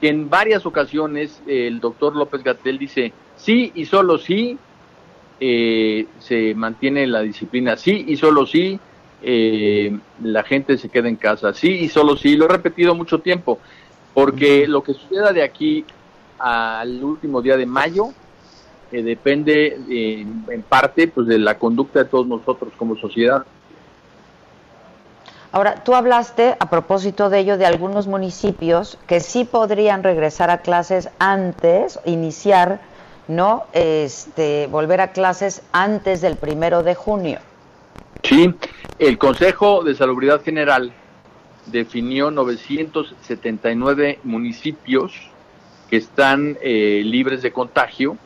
que 0.00 0.08
en 0.08 0.30
varias 0.30 0.64
ocasiones 0.64 1.42
el 1.46 1.78
doctor 1.78 2.16
López 2.16 2.42
Gatel 2.42 2.78
dice 2.78 3.12
sí 3.36 3.70
y 3.74 3.84
solo 3.84 4.16
sí 4.16 4.58
eh, 5.40 6.06
se 6.20 6.54
mantiene 6.54 7.06
la 7.06 7.20
disciplina, 7.20 7.76
sí 7.76 8.04
y 8.08 8.16
solo 8.16 8.46
sí 8.46 8.80
eh, 9.22 9.98
la 10.22 10.42
gente 10.42 10.78
se 10.78 10.88
queda 10.88 11.08
en 11.08 11.16
casa, 11.16 11.52
sí 11.52 11.70
y 11.70 11.88
solo 11.88 12.16
sí, 12.16 12.36
lo 12.36 12.46
he 12.46 12.48
repetido 12.48 12.94
mucho 12.94 13.20
tiempo, 13.20 13.58
porque 14.14 14.66
lo 14.66 14.82
que 14.82 14.94
suceda 14.94 15.32
de 15.32 15.42
aquí 15.42 15.84
al 16.38 17.04
último 17.04 17.42
día 17.42 17.56
de 17.56 17.66
mayo 17.66 18.08
eh, 18.92 19.02
depende 19.02 19.78
en 20.48 20.62
parte 20.62 21.08
pues 21.08 21.26
de 21.26 21.38
la 21.38 21.58
conducta 21.58 22.00
de 22.00 22.04
todos 22.06 22.26
nosotros 22.26 22.72
como 22.76 22.96
sociedad. 22.96 23.44
Ahora, 25.52 25.82
tú 25.82 25.94
hablaste 25.94 26.56
a 26.60 26.70
propósito 26.70 27.28
de 27.28 27.40
ello 27.40 27.58
de 27.58 27.66
algunos 27.66 28.06
municipios 28.06 28.98
que 29.08 29.18
sí 29.18 29.44
podrían 29.44 30.04
regresar 30.04 30.48
a 30.48 30.58
clases 30.58 31.08
antes, 31.18 31.98
iniciar, 32.04 32.80
¿no? 33.26 33.64
Este, 33.72 34.68
volver 34.68 35.00
a 35.00 35.10
clases 35.10 35.62
antes 35.72 36.20
del 36.20 36.36
primero 36.36 36.84
de 36.84 36.94
junio. 36.94 37.40
Sí, 38.30 38.54
el 39.00 39.18
Consejo 39.18 39.82
de 39.82 39.96
Salubridad 39.96 40.40
General 40.44 40.92
definió 41.66 42.30
979 42.30 44.20
municipios 44.22 45.12
que 45.88 45.96
están 45.96 46.56
eh, 46.62 47.02
libres 47.04 47.42
de 47.42 47.50
contagio, 47.50 48.16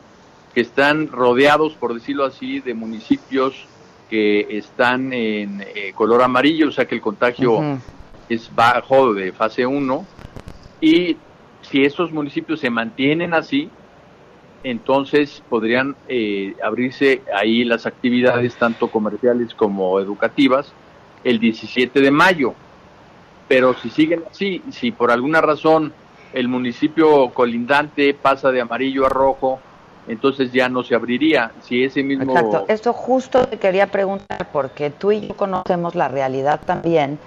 que 0.53 0.61
están 0.61 1.07
rodeados, 1.07 1.73
por 1.73 1.95
decirlo 1.95 2.23
así, 2.23 2.59
de 2.59 2.75
municipios 2.75 3.65
que 4.07 4.45
están 4.55 5.11
en 5.11 5.61
eh, 5.61 5.91
color 5.95 6.21
amarillo, 6.21 6.67
o 6.67 6.71
sea 6.71 6.85
que 6.85 6.93
el 6.93 7.01
contagio 7.01 7.79
es 8.29 8.53
bajo 8.53 9.11
de 9.11 9.31
fase 9.31 9.65
1. 9.65 10.05
Y 10.81 11.17
si 11.63 11.83
estos 11.83 12.11
municipios 12.11 12.59
se 12.59 12.69
mantienen 12.69 13.33
así, 13.33 13.71
entonces 14.65 15.43
podrían 15.47 15.95
eh, 16.07 16.55
abrirse 16.63 17.21
ahí 17.33 17.63
las 17.63 17.85
actividades 17.85 18.55
tanto 18.55 18.89
comerciales 18.89 19.53
como 19.53 19.99
educativas 19.99 20.73
el 21.23 21.39
17 21.39 22.01
de 22.01 22.09
mayo. 22.09 22.55
Pero 23.47 23.75
si 23.75 23.91
siguen 23.91 24.23
así, 24.29 24.63
si 24.71 24.91
por 24.91 25.11
alguna 25.11 25.39
razón 25.39 25.93
el 26.33 26.47
municipio 26.47 27.29
colindante 27.29 28.15
pasa 28.15 28.51
de 28.51 28.59
amarillo 28.59 29.05
a 29.05 29.09
rojo, 29.09 29.59
entonces 30.07 30.51
ya 30.51 30.67
no 30.67 30.83
se 30.83 30.95
abriría. 30.95 31.51
Si 31.61 31.83
ese 31.83 32.01
mismo. 32.01 32.23
Exacto, 32.23 32.65
esto 32.67 32.91
justo 32.91 33.47
te 33.47 33.57
quería 33.57 33.85
preguntar, 33.85 34.49
porque 34.51 34.89
tú 34.89 35.11
y 35.11 35.27
yo 35.27 35.35
conocemos 35.35 35.93
la 35.93 36.07
realidad 36.07 36.59
también 36.65 37.19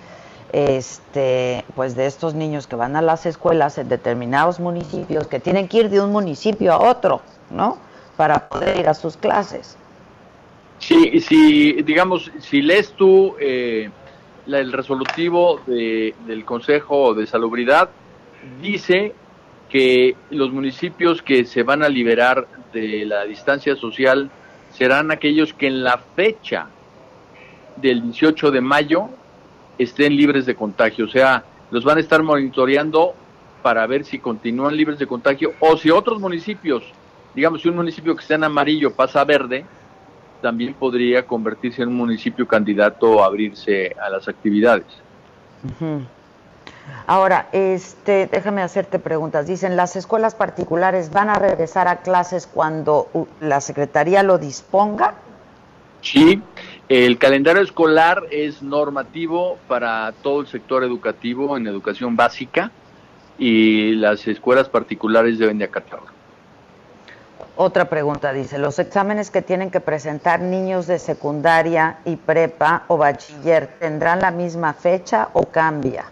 este, 0.53 1.65
pues 1.75 1.95
de 1.95 2.07
estos 2.07 2.35
niños 2.35 2.67
que 2.67 2.77
van 2.77 2.97
a 2.97 3.03
las 3.03 3.27
escuelas 3.27 3.79
en 3.79 3.89
determinados 3.89 4.61
municipios, 4.61 5.27
que 5.27 5.41
tienen 5.41 5.69
que 5.69 5.79
ir 5.79 5.91
de 5.91 6.01
un 6.01 6.11
municipio 6.11 6.73
a 6.73 6.81
otro, 6.81 7.21
¿no? 7.51 7.79
Para 8.17 8.49
poder 8.49 8.79
ir 8.79 8.89
a 8.89 8.95
sus 8.95 9.17
clases. 9.17 9.77
Sí, 10.79 11.21
si, 11.21 11.83
digamos, 11.83 12.31
si 12.41 12.63
lees 12.63 12.93
tú 12.93 13.35
eh, 13.41 13.91
el 14.47 14.73
resolutivo 14.73 15.61
del 15.67 16.45
Consejo 16.45 17.15
de 17.15 17.27
Salubridad, 17.27 17.91
dice 18.63 19.13
que 19.69 20.17
los 20.31 20.51
municipios 20.51 21.21
que 21.21 21.45
se 21.45 21.63
van 21.63 21.83
a 21.83 21.89
liberar 21.89 22.47
de 22.73 23.05
la 23.05 23.25
distancia 23.25 23.77
social 23.77 24.31
serán 24.73 25.11
aquellos 25.11 25.53
que 25.53 25.67
en 25.67 25.85
la 25.85 25.99
fecha 25.99 26.69
del 27.77 28.03
18 28.03 28.51
de 28.51 28.61
mayo 28.61 29.09
estén 29.79 30.17
libres 30.17 30.47
de 30.47 30.55
contagio. 30.55 31.07
O 31.07 31.09
sea, 31.09 31.45
los 31.71 31.85
van 31.85 31.99
a 31.99 32.01
estar 32.01 32.23
monitoreando 32.23 33.15
para 33.63 33.87
ver 33.87 34.05
si 34.05 34.19
continúan 34.19 34.77
libres 34.77 34.99
de 34.99 35.07
contagio 35.07 35.53
o 35.61 35.77
si 35.77 35.91
otros 35.91 36.21
municipios, 36.21 36.83
digamos, 37.35 37.63
si 37.63 37.69
un 37.69 37.77
municipio 37.77 38.15
que 38.15 38.23
está 38.23 38.35
en 38.35 38.45
amarillo 38.45 38.93
pasa 38.93 39.21
a 39.21 39.25
verde, 39.25 39.65
también 40.41 40.75
podría 40.75 41.27
convertirse 41.27 41.83
en 41.83 41.89
un 41.89 41.97
municipio 41.97 42.47
candidato 42.47 43.23
a 43.23 43.27
abrirse 43.27 43.95
a 44.01 44.09
las 44.09 44.29
actividades. 44.29 44.87
Ahora, 47.07 47.49
este, 47.53 48.29
déjame 48.31 48.63
hacerte 48.63 48.99
preguntas. 48.99 49.47
Dicen, 49.47 49.77
¿las 49.77 49.97
escuelas 49.97 50.35
particulares 50.35 51.11
van 51.11 51.31
a 51.31 51.35
regresar 51.35 51.89
a 51.89 51.97
clases 51.97 52.47
cuando 52.47 53.09
la 53.41 53.61
Secretaría 53.61 54.23
lo 54.23 54.39
disponga? 54.39 55.15
Sí, 56.01 56.41
el 56.89 57.19
calendario 57.19 57.63
escolar 57.63 58.25
es 58.31 58.63
normativo 58.63 59.59
para 59.69 60.13
todo 60.23 60.41
el 60.41 60.47
sector 60.47 60.85
educativo 60.85 61.57
en 61.57 61.67
educación 61.67 62.17
básica 62.17 62.71
y 63.39 63.93
las 63.93 64.27
escuelas 64.27 64.69
particulares 64.69 65.39
deben 65.39 65.59
de 65.59 65.67
acatarlo. 65.67 66.07
Otra 67.57 67.91
pregunta 67.91 68.33
dice, 68.33 68.57
¿los 68.57 68.79
exámenes 68.79 69.31
que 69.31 69.43
tienen 69.43 69.71
que 69.71 69.81
presentar 69.81 70.41
niños 70.41 70.87
de 70.87 70.99
secundaria 70.99 71.99
y 72.05 72.17
prepa 72.17 72.85
o 72.89 72.97
bachiller 72.97 73.67
tendrán 73.81 74.21
la 74.21 74.31
misma 74.31 74.73
fecha 74.73 75.29
o 75.33 75.47
cambia? 75.47 76.05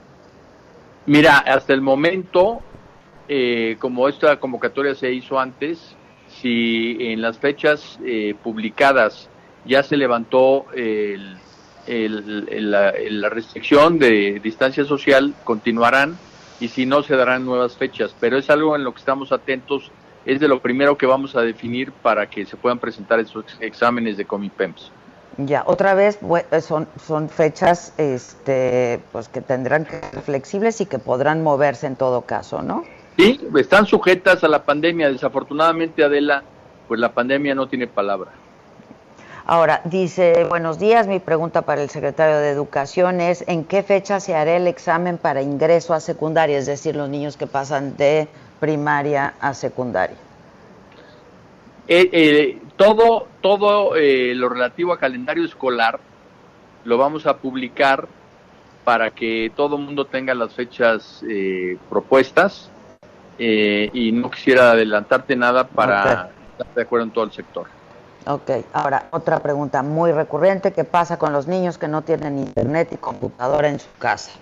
Mira, 1.06 1.38
hasta 1.38 1.72
el 1.72 1.80
momento, 1.80 2.60
eh, 3.28 3.76
como 3.78 4.08
esta 4.08 4.38
convocatoria 4.38 4.94
se 4.96 5.12
hizo 5.12 5.38
antes, 5.38 5.94
si 6.28 6.96
en 7.00 7.22
las 7.22 7.38
fechas 7.38 7.98
eh, 8.04 8.34
publicadas 8.42 9.30
ya 9.66 9.82
se 9.82 9.96
levantó 9.96 10.66
la, 11.86 13.28
restricción 13.30 13.98
de 13.98 14.40
distancia 14.42 14.84
social, 14.84 15.34
continuarán 15.44 16.16
y 16.60 16.68
si 16.68 16.86
no 16.86 17.02
se 17.02 17.16
darán 17.16 17.44
nuevas 17.44 17.76
fechas, 17.76 18.14
pero 18.18 18.38
es 18.38 18.48
algo 18.50 18.76
en 18.76 18.84
lo 18.84 18.92
que 18.92 19.00
estamos 19.00 19.32
atentos, 19.32 19.90
es 20.24 20.40
de 20.40 20.48
lo 20.48 20.60
primero 20.60 20.96
que 20.96 21.06
vamos 21.06 21.36
a 21.36 21.42
definir 21.42 21.92
para 21.92 22.28
que 22.28 22.46
se 22.46 22.56
puedan 22.56 22.78
presentar 22.78 23.20
esos 23.20 23.44
exámenes 23.60 24.16
de 24.16 24.24
Comipems. 24.24 24.90
Ya, 25.38 25.64
otra 25.66 25.94
vez 25.94 26.18
eh, 26.50 26.60
son, 26.62 26.88
son 27.04 27.28
fechas 27.28 27.92
este, 27.98 29.00
pues 29.12 29.28
que 29.28 29.42
tendrán 29.42 29.84
que 29.84 30.00
ser 30.00 30.22
flexibles 30.22 30.80
y 30.80 30.86
que 30.86 30.98
podrán 30.98 31.42
moverse 31.42 31.86
en 31.86 31.96
todo 31.96 32.22
caso, 32.22 32.62
¿no? 32.62 32.84
Sí, 33.18 33.38
están 33.58 33.86
sujetas 33.86 34.44
a 34.44 34.48
la 34.48 34.64
pandemia. 34.64 35.10
Desafortunadamente, 35.10 36.04
Adela, 36.04 36.42
pues 36.88 37.00
la 37.00 37.12
pandemia 37.12 37.54
no 37.54 37.68
tiene 37.68 37.86
palabra. 37.86 38.30
Ahora, 39.48 39.80
dice, 39.84 40.44
buenos 40.48 40.80
días, 40.80 41.06
mi 41.06 41.20
pregunta 41.20 41.62
para 41.62 41.80
el 41.80 41.88
secretario 41.88 42.38
de 42.38 42.50
Educación 42.50 43.20
es, 43.20 43.44
¿en 43.46 43.64
qué 43.64 43.84
fecha 43.84 44.18
se 44.18 44.34
hará 44.34 44.56
el 44.56 44.66
examen 44.66 45.18
para 45.18 45.40
ingreso 45.40 45.94
a 45.94 46.00
secundaria? 46.00 46.58
Es 46.58 46.66
decir, 46.66 46.96
los 46.96 47.08
niños 47.08 47.36
que 47.36 47.46
pasan 47.46 47.96
de 47.96 48.26
primaria 48.58 49.34
a 49.38 49.54
secundaria. 49.54 50.16
Eh, 51.86 52.10
eh, 52.10 52.58
todo 52.74 53.28
todo 53.40 53.94
eh, 53.94 54.34
lo 54.34 54.48
relativo 54.48 54.92
a 54.92 54.98
calendario 54.98 55.44
escolar 55.44 56.00
lo 56.84 56.98
vamos 56.98 57.24
a 57.26 57.36
publicar 57.36 58.08
para 58.82 59.12
que 59.12 59.52
todo 59.54 59.76
el 59.76 59.82
mundo 59.82 60.06
tenga 60.06 60.34
las 60.34 60.54
fechas 60.54 61.24
propuestas 61.88 62.68
y 63.38 64.10
no 64.12 64.28
quisiera 64.28 64.72
adelantarte 64.72 65.36
nada 65.36 65.68
para 65.68 66.30
estar 66.50 66.74
de 66.74 66.82
acuerdo 66.82 67.04
en 67.04 67.12
todo 67.12 67.24
el 67.24 67.32
sector. 67.32 67.75
Ok, 68.28 68.50
ahora 68.72 69.06
otra 69.12 69.38
pregunta 69.38 69.84
muy 69.84 70.10
recurrente, 70.10 70.72
¿qué 70.72 70.82
pasa 70.82 71.16
con 71.16 71.32
los 71.32 71.46
niños 71.46 71.78
que 71.78 71.86
no 71.86 72.02
tienen 72.02 72.40
internet 72.40 72.88
y 72.90 72.96
computadora 72.96 73.68
en 73.68 73.78
su 73.78 73.86
casa? 73.98 74.32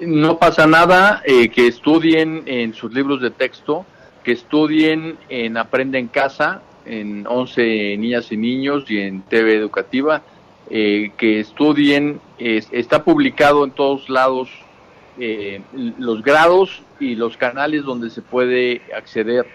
No 0.00 0.38
pasa 0.38 0.66
nada, 0.66 1.22
eh, 1.26 1.50
que 1.50 1.66
estudien 1.66 2.44
en 2.46 2.72
sus 2.72 2.94
libros 2.94 3.20
de 3.20 3.30
texto, 3.30 3.84
que 4.24 4.32
estudien 4.32 5.18
en 5.28 5.58
Aprende 5.58 5.98
en 5.98 6.08
Casa, 6.08 6.62
en 6.86 7.26
11 7.26 7.96
niñas 7.98 8.32
y 8.32 8.38
niños 8.38 8.90
y 8.90 9.00
en 9.00 9.20
TV 9.20 9.54
Educativa, 9.54 10.22
eh, 10.70 11.12
que 11.18 11.40
estudien, 11.40 12.20
está 12.38 13.04
publicado 13.04 13.64
en 13.64 13.72
todos 13.72 14.08
lados 14.08 14.48
eh, 15.18 15.60
los 15.98 16.22
grados 16.22 16.82
y 16.98 17.16
los 17.16 17.36
canales 17.36 17.84
donde 17.84 18.08
se 18.08 18.22
puede 18.22 18.80
acceder 18.96 19.46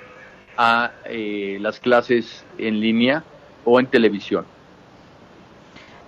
a 0.58 0.92
eh, 1.06 1.58
las 1.62 1.80
clases 1.80 2.44
en 2.58 2.80
línea 2.80 3.24
o 3.66 3.80
en 3.80 3.88
televisión. 3.88 4.46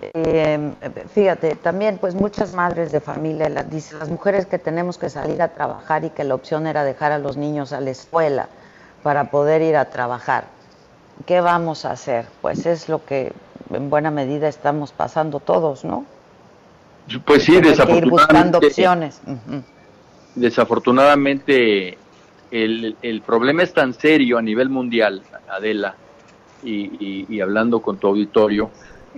Eh, 0.02 0.72
fíjate, 1.12 1.56
también 1.56 1.98
pues 1.98 2.14
muchas 2.14 2.54
madres 2.54 2.90
de 2.90 3.00
familia 3.00 3.48
dicen 3.64 3.98
las 3.98 4.08
mujeres 4.08 4.46
que 4.46 4.58
tenemos 4.58 4.96
que 4.96 5.10
salir 5.10 5.42
a 5.42 5.48
trabajar 5.48 6.04
y 6.04 6.10
que 6.10 6.24
la 6.24 6.34
opción 6.34 6.66
era 6.66 6.84
dejar 6.84 7.12
a 7.12 7.18
los 7.18 7.36
niños 7.36 7.72
a 7.72 7.80
la 7.80 7.90
escuela 7.90 8.48
para 9.02 9.30
poder 9.30 9.60
ir 9.60 9.76
a 9.76 9.90
trabajar. 9.90 10.44
¿Qué 11.26 11.42
vamos 11.42 11.84
a 11.84 11.92
hacer? 11.92 12.24
Pues 12.40 12.64
es 12.64 12.88
lo 12.88 13.04
que 13.04 13.32
en 13.72 13.90
buena 13.90 14.10
medida 14.10 14.48
estamos 14.48 14.92
pasando 14.92 15.38
todos, 15.38 15.84
¿no? 15.84 16.06
Pues 17.26 17.44
sí, 17.44 17.60
desafortunadamente. 17.60 18.06
Ir 18.06 18.10
buscando 18.10 18.58
opciones. 18.58 19.20
Desafortunadamente 20.34 21.98
el, 22.50 22.96
el, 23.02 23.22
problema 23.22 23.62
es 23.62 23.72
tan 23.72 23.94
serio 23.94 24.38
a 24.38 24.42
nivel 24.42 24.68
mundial, 24.68 25.22
Adela, 25.48 25.94
y, 26.62 27.40
hablando 27.40 27.80
con 27.80 27.98
tu 27.98 28.08
auditorio, 28.08 28.70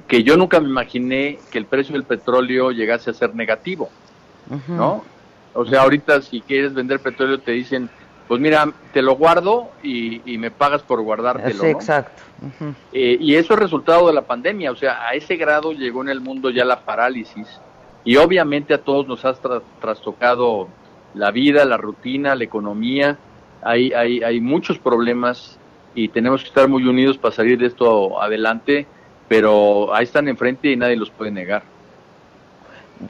que 0.06 0.22
yo 0.22 0.36
nunca 0.36 0.60
me 0.60 0.68
imaginé 0.68 1.38
que 1.50 1.58
el 1.58 1.66
precio 1.66 1.94
del 1.94 2.04
petróleo 2.04 2.70
llegase 2.70 3.10
a 3.10 3.14
ser 3.14 3.34
negativo, 3.34 3.90
¿no? 4.68 5.04
O 5.54 5.66
sea, 5.66 5.82
ahorita 5.82 6.22
si 6.22 6.40
quieres 6.40 6.72
vender 6.72 7.00
petróleo 7.00 7.38
te 7.38 7.52
dicen, 7.52 7.90
pues 8.26 8.40
mira, 8.40 8.72
te 8.92 9.02
lo 9.02 9.16
guardo 9.16 9.70
y, 9.82 10.20
me 10.38 10.50
pagas 10.50 10.82
por 10.82 11.02
guardártelo. 11.02 11.62
Sí, 11.62 11.66
exacto. 11.66 12.22
Eh, 12.92 13.16
y 13.20 13.34
eso 13.34 13.54
es 13.54 13.60
resultado 13.60 14.06
de 14.06 14.14
la 14.14 14.22
pandemia, 14.22 14.70
o 14.72 14.76
sea, 14.76 15.06
a 15.06 15.14
ese 15.14 15.36
grado 15.36 15.72
llegó 15.72 16.02
en 16.02 16.08
el 16.08 16.20
mundo 16.20 16.50
ya 16.50 16.64
la 16.64 16.80
parálisis 16.80 17.46
y 18.04 18.16
obviamente 18.16 18.74
a 18.74 18.78
todos 18.78 19.06
nos 19.06 19.24
ha 19.24 19.34
trastocado 19.80 20.68
la 21.14 21.30
vida, 21.30 21.64
la 21.64 21.76
rutina, 21.76 22.34
la 22.34 22.44
economía. 22.44 23.18
Hay, 23.62 23.92
hay, 23.92 24.22
hay 24.22 24.40
muchos 24.40 24.78
problemas 24.78 25.58
y 25.94 26.08
tenemos 26.08 26.42
que 26.42 26.48
estar 26.48 26.68
muy 26.68 26.84
unidos 26.84 27.18
para 27.18 27.34
salir 27.34 27.58
de 27.58 27.66
esto 27.66 28.20
adelante, 28.20 28.86
pero 29.28 29.94
ahí 29.94 30.04
están 30.04 30.28
enfrente 30.28 30.70
y 30.70 30.76
nadie 30.76 30.96
los 30.96 31.10
puede 31.10 31.30
negar. 31.30 31.62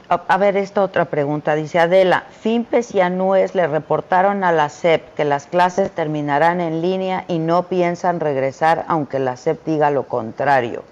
A, 0.09 0.37
ver, 0.37 0.57
esta 0.57 0.81
otra 0.81 1.05
pregunta. 1.05 1.55
Dice 1.55 1.79
Adela, 1.79 2.25
FIMPES 2.41 2.95
y 2.95 3.01
ANUES 3.01 3.53
le 3.53 3.67
reportaron 3.67 4.43
a 4.43 4.51
la 4.51 4.69
SEP 4.69 5.13
que 5.13 5.23
las 5.23 5.45
clases 5.45 5.91
terminarán 5.91 6.61
en 6.61 6.81
línea 6.81 7.25
y 7.27 7.37
no 7.37 7.63
piensan 7.63 8.19
regresar 8.19 8.85
aunque 8.87 9.19
la 9.19 9.37
SEP 9.37 9.63
diga 9.65 9.91
lo 9.91 10.03
contrario. 10.03 10.83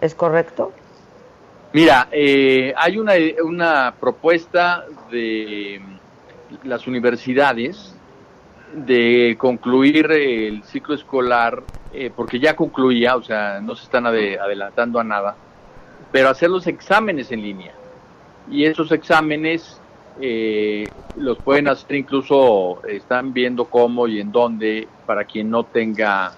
¿Es 0.00 0.14
correcto? 0.14 0.72
Mira, 1.72 2.08
eh, 2.10 2.74
hay 2.76 2.98
una, 2.98 3.12
una 3.44 3.94
propuesta 4.00 4.84
de 5.12 5.80
las 6.64 6.86
universidades 6.86 7.94
de 8.72 9.36
concluir 9.38 10.10
el 10.12 10.62
ciclo 10.64 10.94
escolar, 10.94 11.62
eh, 11.92 12.10
porque 12.14 12.38
ya 12.38 12.54
concluía, 12.54 13.16
o 13.16 13.22
sea, 13.22 13.60
no 13.60 13.74
se 13.74 13.84
están 13.84 14.06
adelantando 14.06 15.00
a 15.00 15.04
nada, 15.04 15.36
pero 16.12 16.28
hacer 16.28 16.50
los 16.50 16.66
exámenes 16.66 17.32
en 17.32 17.42
línea. 17.42 17.72
Y 18.50 18.64
esos 18.64 18.92
exámenes 18.92 19.80
eh, 20.20 20.88
los 21.16 21.38
pueden 21.38 21.68
hacer 21.68 21.96
incluso, 21.96 22.80
están 22.86 23.32
viendo 23.32 23.64
cómo 23.64 24.06
y 24.06 24.20
en 24.20 24.32
dónde 24.32 24.88
para 25.06 25.24
quien 25.24 25.50
no 25.50 25.64
tenga 25.64 26.32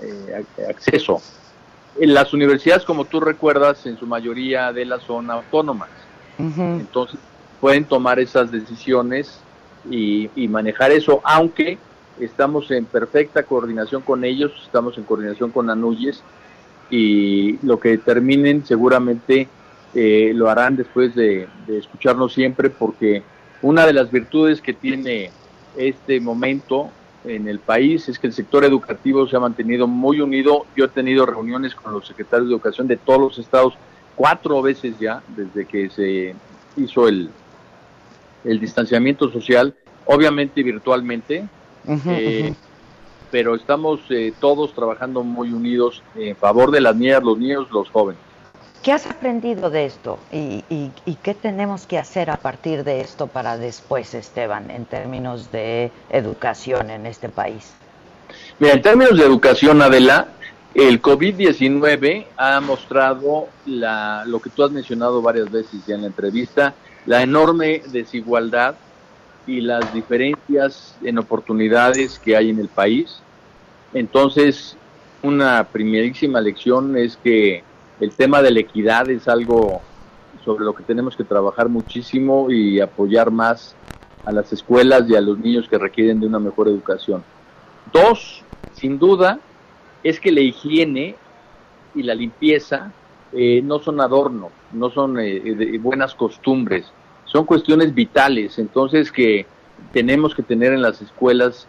eh, 0.00 0.44
acceso. 0.68 1.20
En 2.00 2.14
las 2.14 2.32
universidades, 2.32 2.84
como 2.84 3.04
tú 3.04 3.20
recuerdas, 3.20 3.86
en 3.86 3.98
su 3.98 4.06
mayoría 4.06 4.72
de 4.72 4.84
la 4.84 4.98
zona 4.98 5.34
autónomas. 5.34 5.90
Entonces, 6.38 7.20
pueden 7.60 7.84
tomar 7.84 8.18
esas 8.18 8.50
decisiones 8.50 9.38
y, 9.90 10.30
y, 10.36 10.48
manejar 10.48 10.92
eso, 10.92 11.20
aunque 11.24 11.78
estamos 12.20 12.70
en 12.70 12.84
perfecta 12.84 13.42
coordinación 13.42 14.02
con 14.02 14.24
ellos, 14.24 14.52
estamos 14.64 14.96
en 14.98 15.04
coordinación 15.04 15.50
con 15.50 15.70
Anuyes 15.70 16.22
y 16.90 17.58
lo 17.66 17.80
que 17.80 17.90
determinen 17.90 18.64
seguramente 18.66 19.48
eh, 19.94 20.32
lo 20.34 20.48
harán 20.48 20.76
después 20.76 21.14
de, 21.14 21.48
escucharnos 21.68 22.32
siempre 22.32 22.70
porque 22.70 23.22
una 23.60 23.86
de 23.86 23.92
las 23.92 24.10
virtudes 24.10 24.60
que 24.60 24.72
tiene 24.72 25.30
este 25.76 26.20
momento 26.20 26.90
en 27.24 27.46
el 27.46 27.60
país 27.60 28.08
es 28.08 28.18
que 28.18 28.26
el 28.26 28.32
sector 28.32 28.64
educativo 28.64 29.28
se 29.28 29.36
ha 29.36 29.40
mantenido 29.40 29.86
muy 29.86 30.20
unido. 30.20 30.66
Yo 30.76 30.86
he 30.86 30.88
tenido 30.88 31.24
reuniones 31.24 31.74
con 31.74 31.92
los 31.92 32.06
secretarios 32.06 32.48
de 32.48 32.54
educación 32.54 32.88
de 32.88 32.96
todos 32.96 33.20
los 33.20 33.38
estados 33.38 33.74
cuatro 34.16 34.60
veces 34.60 34.98
ya 34.98 35.22
desde 35.28 35.66
que 35.66 35.88
se 35.90 36.34
hizo 36.76 37.06
el, 37.06 37.30
el 38.44 38.60
distanciamiento 38.60 39.30
social, 39.30 39.74
obviamente 40.06 40.62
virtualmente, 40.62 41.44
eh, 42.06 42.54
pero 43.30 43.54
estamos 43.54 44.00
eh, 44.10 44.32
todos 44.40 44.74
trabajando 44.74 45.22
muy 45.22 45.52
unidos 45.52 46.02
en 46.14 46.36
favor 46.36 46.70
de 46.70 46.80
las 46.80 46.96
niñas, 46.96 47.22
los 47.22 47.38
niños, 47.38 47.68
los 47.70 47.88
jóvenes. 47.90 48.20
¿Qué 48.82 48.90
has 48.92 49.06
aprendido 49.06 49.70
de 49.70 49.86
esto 49.86 50.18
y, 50.32 50.64
qué 51.22 51.34
tenemos 51.34 51.86
que 51.86 51.98
hacer 51.98 52.30
a 52.30 52.36
partir 52.36 52.82
de 52.82 53.00
esto 53.00 53.28
para 53.28 53.56
después, 53.56 54.12
Esteban, 54.12 54.72
en 54.72 54.86
términos 54.86 55.52
de 55.52 55.92
educación 56.10 56.90
en 56.90 57.06
este 57.06 57.28
país? 57.28 57.72
Mira, 58.58 58.74
en 58.74 58.82
términos 58.82 59.16
de 59.16 59.24
educación, 59.24 59.80
Adela, 59.82 60.28
el 60.74 61.00
COVID-19 61.00 62.26
ha 62.36 62.60
mostrado 62.60 63.46
la, 63.66 64.24
lo 64.26 64.40
que 64.40 64.50
tú 64.50 64.64
has 64.64 64.72
mencionado 64.72 65.22
varias 65.22 65.50
veces 65.50 65.86
ya 65.86 65.94
en 65.94 66.00
la 66.00 66.06
entrevista, 66.08 66.74
la 67.06 67.22
enorme 67.22 67.82
desigualdad 67.90 68.76
y 69.46 69.60
las 69.60 69.92
diferencias 69.92 70.96
en 71.02 71.18
oportunidades 71.18 72.18
que 72.18 72.36
hay 72.36 72.50
en 72.50 72.58
el 72.58 72.68
país. 72.68 73.20
Entonces, 73.92 74.76
una 75.22 75.64
primerísima 75.64 76.40
lección 76.40 76.96
es 76.96 77.16
que 77.16 77.62
el 78.00 78.12
tema 78.12 78.42
de 78.42 78.50
la 78.50 78.60
equidad 78.60 79.10
es 79.10 79.28
algo 79.28 79.80
sobre 80.44 80.64
lo 80.64 80.74
que 80.74 80.82
tenemos 80.82 81.16
que 81.16 81.24
trabajar 81.24 81.68
muchísimo 81.68 82.50
y 82.50 82.80
apoyar 82.80 83.30
más 83.30 83.74
a 84.24 84.32
las 84.32 84.52
escuelas 84.52 85.04
y 85.08 85.16
a 85.16 85.20
los 85.20 85.38
niños 85.38 85.68
que 85.68 85.78
requieren 85.78 86.20
de 86.20 86.26
una 86.26 86.38
mejor 86.38 86.68
educación. 86.68 87.22
Dos, 87.92 88.42
sin 88.74 88.98
duda, 88.98 89.38
es 90.02 90.18
que 90.18 90.32
la 90.32 90.40
higiene 90.40 91.16
y 91.94 92.02
la 92.02 92.14
limpieza 92.14 92.92
eh, 93.32 93.60
no 93.62 93.78
son 93.78 94.00
adorno, 94.00 94.50
no 94.72 94.90
son 94.90 95.18
eh, 95.20 95.78
buenas 95.80 96.14
costumbres, 96.14 96.86
son 97.24 97.44
cuestiones 97.44 97.94
vitales, 97.94 98.58
entonces 98.58 99.10
que 99.10 99.46
tenemos 99.92 100.34
que 100.34 100.42
tener 100.42 100.72
en 100.72 100.82
las 100.82 101.00
escuelas 101.00 101.66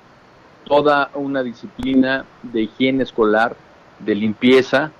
toda 0.65 1.09
una 1.15 1.43
disciplina 1.43 2.25
de 2.41 2.63
higiene 2.63 3.03
escolar, 3.03 3.55
de 3.99 4.15
limpieza, 4.15 4.91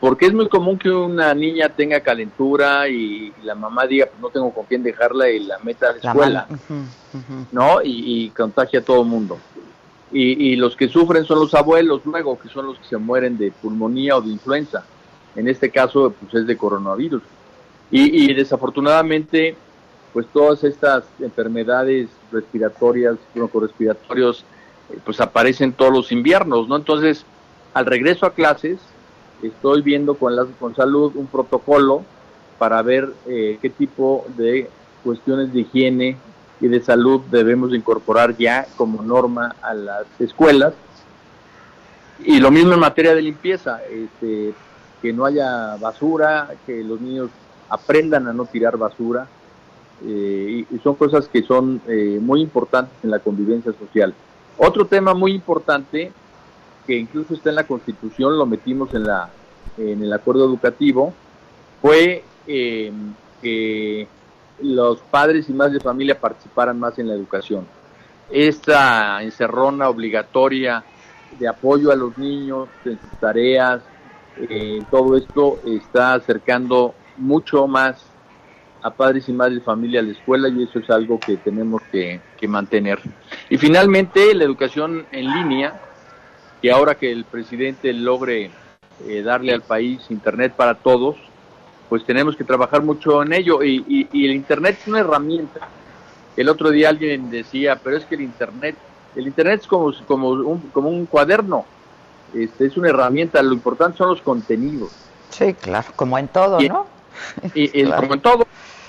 porque 0.00 0.26
es 0.26 0.32
muy 0.32 0.48
común 0.48 0.78
que 0.78 0.90
una 0.90 1.34
niña 1.34 1.68
tenga 1.68 2.00
calentura 2.00 2.88
y 2.88 3.32
la 3.42 3.54
mamá 3.54 3.86
diga, 3.86 4.06
pues 4.06 4.20
no 4.20 4.30
tengo 4.30 4.52
con 4.52 4.64
quién 4.64 4.82
dejarla 4.82 5.28
y 5.28 5.40
la 5.40 5.58
meta 5.58 5.90
a 5.90 5.92
la 5.92 5.98
escuela, 5.98 6.46
¿no? 7.52 7.82
Y, 7.84 8.30
contagia 8.30 8.80
a 8.80 8.82
todo 8.82 9.02
el 9.02 9.08
mundo. 9.08 9.38
Y, 10.10 10.56
los 10.56 10.74
que 10.74 10.88
sufren 10.88 11.24
son 11.24 11.40
los 11.40 11.54
abuelos 11.54 12.00
luego, 12.06 12.38
que 12.38 12.48
son 12.48 12.66
los 12.66 12.78
que 12.78 12.86
se 12.86 12.96
mueren 12.96 13.36
de 13.36 13.52
pulmonía 13.52 14.16
o 14.16 14.22
de 14.22 14.30
influenza. 14.30 14.84
En 15.36 15.48
este 15.48 15.70
caso, 15.70 16.12
pues 16.20 16.34
es 16.34 16.46
de 16.46 16.56
coronavirus. 16.56 17.22
Y, 17.92 18.32
desafortunadamente, 18.34 19.56
pues 20.12 20.26
todas 20.32 20.62
estas 20.62 21.04
enfermedades 21.18 22.08
respiratorias, 22.30 23.16
broncorespiratorios, 23.34 24.44
eh, 24.90 24.98
pues 25.04 25.20
aparecen 25.20 25.72
todos 25.72 25.92
los 25.92 26.12
inviernos, 26.12 26.68
¿no? 26.68 26.76
Entonces, 26.76 27.24
al 27.74 27.86
regreso 27.86 28.26
a 28.26 28.34
clases, 28.34 28.78
estoy 29.42 29.82
viendo 29.82 30.14
con, 30.14 30.36
la, 30.36 30.46
con 30.60 30.76
salud 30.76 31.12
un 31.16 31.26
protocolo 31.26 32.04
para 32.58 32.80
ver 32.82 33.12
eh, 33.26 33.58
qué 33.60 33.70
tipo 33.70 34.24
de 34.36 34.70
cuestiones 35.02 35.52
de 35.52 35.60
higiene 35.60 36.16
y 36.60 36.68
de 36.68 36.80
salud 36.82 37.22
debemos 37.30 37.74
incorporar 37.74 38.36
ya 38.36 38.66
como 38.76 39.02
norma 39.02 39.56
a 39.62 39.74
las 39.74 40.06
escuelas. 40.20 40.74
Y 42.22 42.38
lo 42.38 42.50
mismo 42.50 42.74
en 42.74 42.80
materia 42.80 43.14
de 43.14 43.22
limpieza, 43.22 43.80
este, 43.84 44.52
que 45.00 45.12
no 45.12 45.24
haya 45.24 45.76
basura, 45.76 46.48
que 46.66 46.82
los 46.84 47.00
niños 47.00 47.30
aprendan 47.68 48.28
a 48.28 48.32
no 48.32 48.44
tirar 48.44 48.76
basura. 48.76 49.26
Eh, 50.04 50.64
y, 50.70 50.78
son 50.78 50.94
cosas 50.94 51.28
que 51.28 51.42
son 51.42 51.80
eh, 51.86 52.18
muy 52.20 52.40
importantes 52.40 52.94
en 53.02 53.10
la 53.10 53.18
convivencia 53.18 53.72
social. 53.72 54.14
Otro 54.56 54.86
tema 54.86 55.14
muy 55.14 55.32
importante 55.32 56.12
que 56.86 56.96
incluso 56.96 57.34
está 57.34 57.50
en 57.50 57.56
la 57.56 57.66
Constitución, 57.66 58.38
lo 58.38 58.46
metimos 58.46 58.92
en, 58.94 59.04
la, 59.04 59.30
en 59.76 60.02
el 60.02 60.12
acuerdo 60.12 60.44
educativo, 60.44 61.12
fue 61.82 62.24
eh, 62.46 62.92
que 63.42 64.08
los 64.62 64.98
padres 65.00 65.48
y 65.48 65.52
madres 65.52 65.74
de 65.74 65.80
familia 65.80 66.18
participaran 66.18 66.78
más 66.78 66.98
en 66.98 67.08
la 67.08 67.14
educación. 67.14 67.66
Esta 68.30 69.22
encerrona 69.22 69.88
obligatoria 69.88 70.84
de 71.38 71.48
apoyo 71.48 71.90
a 71.90 71.96
los 71.96 72.16
niños 72.18 72.68
en 72.84 72.98
sus 73.00 73.20
tareas, 73.20 73.82
eh, 74.36 74.82
todo 74.90 75.16
esto 75.16 75.60
está 75.66 76.14
acercando 76.14 76.94
mucho 77.16 77.66
más 77.66 78.04
a 78.82 78.90
padres 78.90 79.28
y 79.28 79.32
madres 79.32 79.58
de 79.58 79.64
familia 79.64 80.00
a 80.00 80.02
la 80.02 80.12
escuela 80.12 80.48
y 80.48 80.62
eso 80.62 80.78
es 80.78 80.88
algo 80.88 81.20
que 81.20 81.36
tenemos 81.36 81.82
que, 81.92 82.20
que 82.38 82.48
mantener. 82.48 82.98
Y 83.50 83.58
finalmente, 83.58 84.34
la 84.34 84.44
educación 84.44 85.06
en 85.12 85.32
línea, 85.32 85.80
y 86.62 86.68
ahora 86.68 86.94
que 86.94 87.10
el 87.10 87.24
presidente 87.24 87.92
logre 87.92 88.50
eh, 89.06 89.22
darle 89.22 89.54
al 89.54 89.62
país 89.62 90.00
Internet 90.10 90.52
para 90.54 90.74
todos, 90.74 91.16
pues 91.88 92.04
tenemos 92.04 92.36
que 92.36 92.44
trabajar 92.44 92.82
mucho 92.82 93.22
en 93.22 93.32
ello. 93.32 93.62
Y, 93.62 94.08
el 94.12 94.32
Internet 94.32 94.78
es 94.80 94.88
una 94.88 95.00
herramienta. 95.00 95.68
El 96.36 96.48
otro 96.48 96.70
día 96.70 96.90
alguien 96.90 97.30
decía, 97.30 97.80
pero 97.82 97.96
es 97.96 98.04
que 98.04 98.14
el 98.14 98.20
Internet, 98.22 98.76
el 99.16 99.26
Internet 99.26 99.60
es 99.62 99.66
como, 99.66 99.92
como, 100.06 100.30
un, 100.30 100.60
como 100.72 100.90
un 100.90 101.06
cuaderno, 101.06 101.64
este, 102.34 102.66
es 102.66 102.76
una 102.76 102.88
herramienta, 102.88 103.42
lo 103.42 103.52
importante 103.52 103.98
son 103.98 104.08
los 104.08 104.22
contenidos. 104.22 104.90
Sí, 105.30 105.54
claro, 105.54 105.88
como 105.96 106.18
en 106.18 106.28
todo, 106.28 106.60
¿no? 106.60 106.86
Y, 107.54 107.84
Como 107.96 108.14
en 108.14 108.20
todo. 108.20 108.46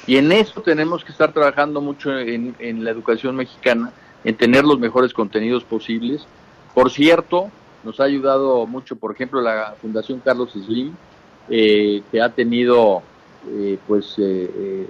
Y 0.07 0.17
en 0.17 0.31
eso 0.31 0.61
tenemos 0.61 1.03
que 1.03 1.11
estar 1.11 1.31
trabajando 1.31 1.79
mucho 1.81 2.17
en, 2.17 2.55
en 2.59 2.83
la 2.83 2.91
educación 2.91 3.35
mexicana, 3.35 3.91
en 4.23 4.35
tener 4.35 4.63
los 4.63 4.79
mejores 4.79 5.13
contenidos 5.13 5.63
posibles. 5.63 6.25
Por 6.73 6.89
cierto, 6.89 7.51
nos 7.83 7.99
ha 7.99 8.03
ayudado 8.03 8.65
mucho, 8.65 8.95
por 8.95 9.11
ejemplo, 9.11 9.41
la 9.41 9.75
Fundación 9.81 10.19
Carlos 10.19 10.51
Slim, 10.53 10.93
eh, 11.49 12.03
que 12.11 12.21
ha 12.21 12.29
tenido 12.29 13.01
eh, 13.49 13.77
pues 13.87 14.15
eh, 14.17 14.87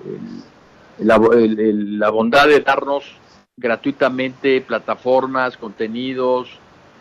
la, 1.00 1.18
la, 1.18 2.10
bondad 2.10 2.48
de 2.48 2.60
darnos 2.60 3.16
gratuitamente 3.56 4.62
plataformas, 4.62 5.58
contenidos, 5.58 6.50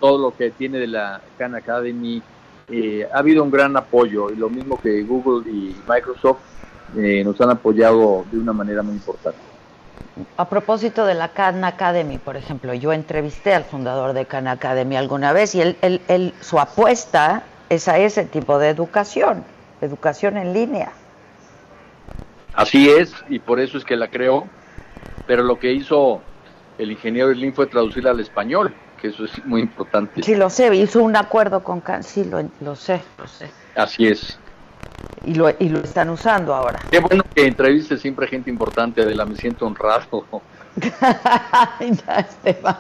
todo 0.01 0.19
lo 0.19 0.37
que 0.37 0.51
tiene 0.51 0.79
de 0.79 0.87
la 0.87 1.21
Khan 1.39 1.55
Academy. 1.55 2.23
ha 3.13 3.19
habido 3.19 3.43
un 3.45 3.51
gran 3.51 3.77
apoyo 3.77 4.31
y 4.31 4.37
lo 4.37 4.49
mismo 4.49 4.81
que 4.81 5.03
Google 5.03 5.51
y 5.51 5.77
Microsoft 5.89 6.39
nos 6.95 7.41
han 7.41 7.51
apoyado 7.51 8.25
de 8.31 8.39
una 8.39 8.53
manera 8.53 8.83
muy 8.83 8.95
importante. 8.95 9.39
A 10.37 10.49
propósito 10.49 11.07
de 11.07 11.15
la 11.15 11.29
Khan 11.29 11.65
Academy, 11.65 12.19
por 12.19 12.37
ejemplo, 12.37 12.75
yo 12.75 12.93
entrevisté 12.93 13.55
al 13.55 13.65
fundador 13.65 14.13
de 14.13 14.27
Khan 14.27 14.49
Academy 14.49 14.97
alguna 14.97 15.33
vez 15.33 15.55
y 15.55 15.61
él, 15.61 16.35
su 16.41 16.59
apuesta 16.59 17.45
es 17.69 17.89
a 17.89 17.99
ese 17.99 18.25
tipo 18.25 18.59
de 18.59 18.69
educación, 18.69 19.45
educación 19.81 20.37
en 20.37 20.53
línea. 20.53 20.93
Así 22.55 22.91
es, 22.91 23.15
y 23.29 23.39
por 23.39 23.61
eso 23.61 23.79
es 23.79 23.85
que 23.85 23.97
la 23.97 24.09
creó, 24.09 24.45
pero 25.27 25.45
lo 25.45 25.59
que 25.59 25.73
hizo 25.73 26.21
el 26.79 26.91
ingeniero 26.91 27.33
Slim 27.33 27.53
fue 27.55 27.67
traducirla 27.67 28.11
al 28.11 28.21
español, 28.21 28.75
que 29.01 29.09
eso 29.09 29.25
es 29.25 29.45
muy 29.45 29.63
importante. 29.63 30.23
Sí, 30.23 30.35
lo 30.35 30.51
sé, 30.51 30.75
hizo 30.75 31.03
un 31.03 31.17
acuerdo 31.17 31.63
con 31.63 31.81
Khan, 31.81 32.03
sí, 32.03 32.25
lo, 32.25 32.43
lo 32.61 32.77
sé, 32.77 33.01
lo 33.19 33.27
sé. 33.27 33.51
Así 33.75 34.07
es 34.07 34.39
y 35.25 35.35
lo, 35.35 35.51
y 35.59 35.69
lo 35.69 35.81
están 35.81 36.09
usando 36.11 36.55
ahora. 36.55 36.81
Qué 36.91 37.01
bueno 37.01 37.25
que 37.35 37.47
entrevistes 37.47 38.01
siempre 38.01 38.27
gente 38.27 38.51
importante, 38.51 39.03
Adela, 39.03 39.25
me 39.25 39.37
siento 39.37 39.67
honrado. 39.67 40.25
Esteban, 41.81 42.77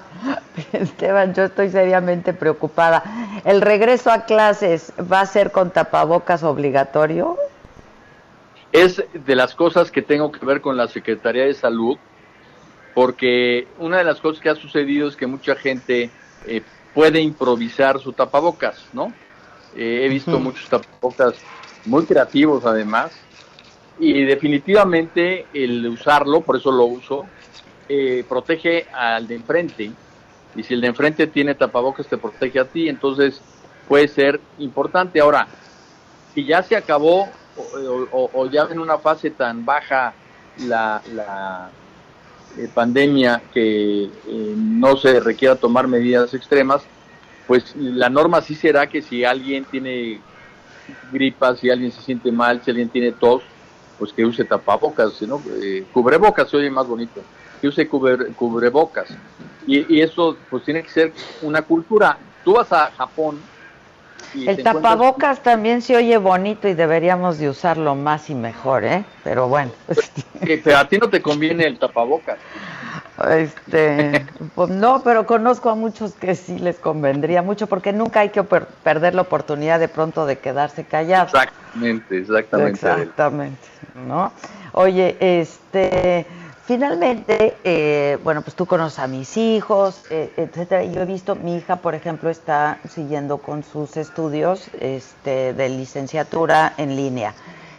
Esteban, 0.72 1.34
yo 1.34 1.44
estoy 1.44 1.70
seriamente 1.70 2.32
preocupada. 2.32 3.02
¿El 3.44 3.60
regreso 3.60 4.10
a 4.10 4.24
clases 4.24 4.92
va 5.00 5.20
a 5.20 5.26
ser 5.26 5.50
con 5.50 5.70
tapabocas 5.70 6.42
obligatorio? 6.42 7.36
Es 8.72 9.02
de 9.12 9.34
las 9.34 9.54
cosas 9.54 9.90
que 9.90 10.02
tengo 10.02 10.30
que 10.30 10.44
ver 10.46 10.60
con 10.60 10.76
la 10.76 10.86
Secretaría 10.86 11.44
de 11.44 11.54
Salud 11.54 11.98
porque 12.94 13.68
una 13.78 13.98
de 13.98 14.04
las 14.04 14.20
cosas 14.20 14.42
que 14.42 14.48
ha 14.48 14.54
sucedido 14.54 15.08
es 15.08 15.16
que 15.16 15.26
mucha 15.26 15.54
gente 15.54 16.10
eh, 16.46 16.62
puede 16.94 17.20
improvisar 17.20 18.00
su 18.00 18.12
tapabocas, 18.12 18.84
¿no? 18.92 19.12
Eh, 19.76 20.02
he 20.04 20.08
visto 20.08 20.38
muchos 20.38 20.68
tapabocas 20.68 21.34
muy 21.86 22.04
creativos 22.04 22.64
además, 22.66 23.12
y 23.98 24.24
definitivamente 24.24 25.46
el 25.52 25.86
usarlo, 25.86 26.40
por 26.40 26.56
eso 26.56 26.72
lo 26.72 26.84
uso, 26.84 27.26
eh, 27.88 28.24
protege 28.28 28.86
al 28.92 29.28
de 29.28 29.36
enfrente, 29.36 29.90
y 30.56 30.62
si 30.62 30.74
el 30.74 30.80
de 30.80 30.88
enfrente 30.88 31.26
tiene 31.26 31.54
tapabocas 31.54 32.06
te 32.06 32.16
protege 32.16 32.58
a 32.58 32.64
ti, 32.64 32.88
entonces 32.88 33.40
puede 33.86 34.08
ser 34.08 34.40
importante. 34.58 35.20
Ahora, 35.20 35.46
si 36.34 36.44
ya 36.44 36.62
se 36.62 36.76
acabó 36.76 37.28
o, 38.12 38.46
ya 38.46 38.66
en 38.70 38.78
una 38.78 38.98
fase 38.98 39.30
tan 39.30 39.64
baja 39.64 40.14
la, 40.66 41.02
la 41.14 41.70
eh, 42.58 42.68
pandemia 42.72 43.42
que 43.52 44.04
eh, 44.04 44.54
no 44.56 44.96
se 44.96 45.20
requiera 45.20 45.56
tomar 45.56 45.86
medidas 45.86 46.34
extremas, 46.34 46.82
pues 47.46 47.74
la 47.76 48.08
norma 48.08 48.40
sí 48.40 48.54
será 48.54 48.88
que 48.88 49.02
si 49.02 49.24
alguien 49.24 49.64
tiene 49.64 50.20
gripa, 51.12 51.56
si 51.56 51.70
alguien 51.70 51.92
se 51.92 52.02
siente 52.02 52.32
mal, 52.32 52.62
si 52.62 52.70
alguien 52.70 52.88
tiene 52.88 53.12
tos, 53.12 53.42
pues 53.98 54.12
que 54.12 54.24
use 54.24 54.44
tapabocas, 54.44 55.20
¿no? 55.22 55.42
Eh, 55.62 55.84
cubrebocas 55.92 56.48
se 56.48 56.56
oye 56.56 56.70
más 56.70 56.86
bonito, 56.86 57.22
que 57.60 57.68
use 57.68 57.88
cubrebocas. 57.88 59.08
Y, 59.66 59.96
y 59.96 60.00
eso 60.00 60.36
pues 60.48 60.64
tiene 60.64 60.82
que 60.82 60.90
ser 60.90 61.12
una 61.42 61.62
cultura. 61.62 62.18
Tú 62.44 62.54
vas 62.54 62.72
a 62.72 62.90
Japón 62.92 63.40
el 64.34 64.62
tapabocas 64.62 65.42
también 65.42 65.82
se 65.82 65.96
oye 65.96 66.16
bonito 66.18 66.68
y 66.68 66.74
deberíamos 66.74 67.38
de 67.38 67.48
usarlo 67.48 67.94
más 67.94 68.30
y 68.30 68.34
mejor, 68.34 68.84
¿eh? 68.84 69.04
Pero 69.24 69.48
bueno. 69.48 69.72
pero 70.64 70.78
a 70.78 70.88
ti 70.88 70.98
no 70.98 71.08
te 71.08 71.20
conviene 71.20 71.66
el 71.66 71.78
tapabocas. 71.78 72.38
Este, 73.28 74.26
pues 74.54 74.70
no, 74.70 75.02
pero 75.02 75.26
conozco 75.26 75.70
a 75.70 75.74
muchos 75.74 76.12
que 76.14 76.34
sí 76.34 76.58
les 76.58 76.78
convendría 76.78 77.42
mucho 77.42 77.66
porque 77.66 77.92
nunca 77.92 78.20
hay 78.20 78.30
que 78.30 78.42
perder 78.42 79.14
la 79.14 79.22
oportunidad 79.22 79.78
de 79.78 79.88
pronto 79.88 80.26
de 80.26 80.38
quedarse 80.38 80.84
callados. 80.84 81.32
Exactamente, 81.34 82.18
exactamente. 82.18 82.72
Exactamente, 82.72 83.68
¿no? 84.06 84.32
Oye, 84.72 85.16
este, 85.20 86.26
Finalmente, 86.70 87.56
eh, 87.64 88.16
bueno, 88.22 88.42
pues 88.42 88.54
tú 88.54 88.64
conoces 88.64 89.00
a 89.00 89.08
mis 89.08 89.36
hijos, 89.36 90.04
eh, 90.08 90.32
etcétera. 90.36 90.84
Yo 90.84 91.00
he 91.00 91.04
visto, 91.04 91.34
mi 91.34 91.56
hija, 91.56 91.74
por 91.74 91.96
ejemplo, 91.96 92.30
está 92.30 92.78
siguiendo 92.88 93.38
con 93.38 93.64
sus 93.64 93.96
estudios 93.96 94.68
este, 94.78 95.52
de 95.52 95.68
licenciatura 95.68 96.74
en 96.76 96.94
línea 96.94 97.34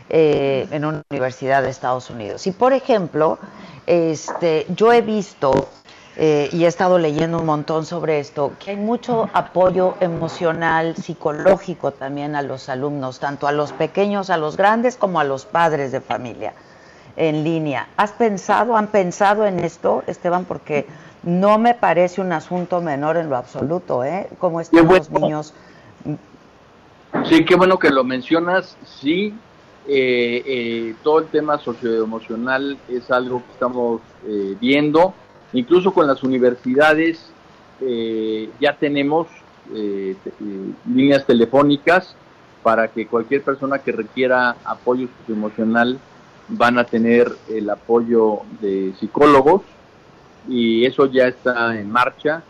eh, 0.09 0.67
en 0.71 0.83
una 0.83 1.03
universidad 1.09 1.63
de 1.63 1.69
Estados 1.69 2.09
Unidos. 2.09 2.45
Y, 2.47 2.51
por 2.51 2.73
ejemplo, 2.73 3.39
este, 3.87 4.65
yo 4.75 4.91
he 4.91 4.99
visto 4.99 5.69
y 6.17 6.65
he 6.65 6.67
estado 6.67 6.99
leyendo 6.99 7.39
un 7.39 7.45
montón 7.45 7.85
sobre 7.85 8.19
esto, 8.19 8.51
que 8.59 8.71
hay 8.71 8.75
mucho 8.75 9.29
apoyo 9.31 9.95
emocional, 10.01 10.97
psicológico 10.97 11.91
también 11.91 12.35
a 12.35 12.41
los 12.41 12.67
alumnos, 12.67 13.19
tanto 13.19 13.47
a 13.47 13.53
los 13.53 13.71
pequeños, 13.71 14.29
a 14.29 14.35
los 14.35 14.57
grandes, 14.57 14.97
como 14.97 15.21
a 15.21 15.23
los 15.23 15.45
padres 15.45 15.93
de 15.93 16.01
familia 16.01 16.53
en 17.15 17.43
línea. 17.43 17.87
¿Has 17.97 18.11
pensado, 18.11 18.75
han 18.75 18.87
pensado 18.87 19.45
en 19.45 19.59
esto, 19.59 20.03
Esteban? 20.07 20.45
Porque 20.45 20.85
no 21.23 21.57
me 21.57 21.73
parece 21.73 22.21
un 22.21 22.31
asunto 22.31 22.81
menor 22.81 23.17
en 23.17 23.29
lo 23.29 23.37
absoluto, 23.37 24.03
¿eh? 24.03 24.27
¿Cómo 24.39 24.61
están 24.61 24.87
los 24.87 25.09
niños? 25.11 25.53
Sí, 27.25 27.45
qué 27.45 27.55
bueno 27.55 27.77
que 27.77 27.89
lo 27.89 28.03
mencionas. 28.03 28.77
Sí, 28.83 29.33
eh, 29.87 30.43
eh, 30.45 30.95
todo 31.03 31.19
el 31.19 31.27
tema 31.27 31.57
socioemocional 31.57 32.77
es 32.87 33.09
algo 33.11 33.43
que 33.45 33.51
estamos 33.53 34.01
eh, 34.27 34.55
viendo. 34.59 35.13
Incluso 35.53 35.93
con 35.93 36.07
las 36.07 36.23
universidades 36.23 37.31
ya 38.59 38.77
tenemos 38.77 39.25
líneas 40.85 41.25
telefónicas 41.25 42.15
para 42.61 42.87
que 42.87 43.07
cualquier 43.07 43.41
persona 43.41 43.79
que 43.79 43.91
requiera 43.91 44.55
apoyo 44.63 45.07
socioemocional 45.17 45.97
van 46.51 46.77
a 46.77 46.83
tener 46.83 47.31
el 47.49 47.69
apoyo 47.69 48.41
de 48.59 48.93
psicólogos 48.99 49.61
y 50.47 50.85
eso 50.85 51.05
ya 51.05 51.27
está 51.27 51.79
en 51.79 51.89
marcha 51.89 52.43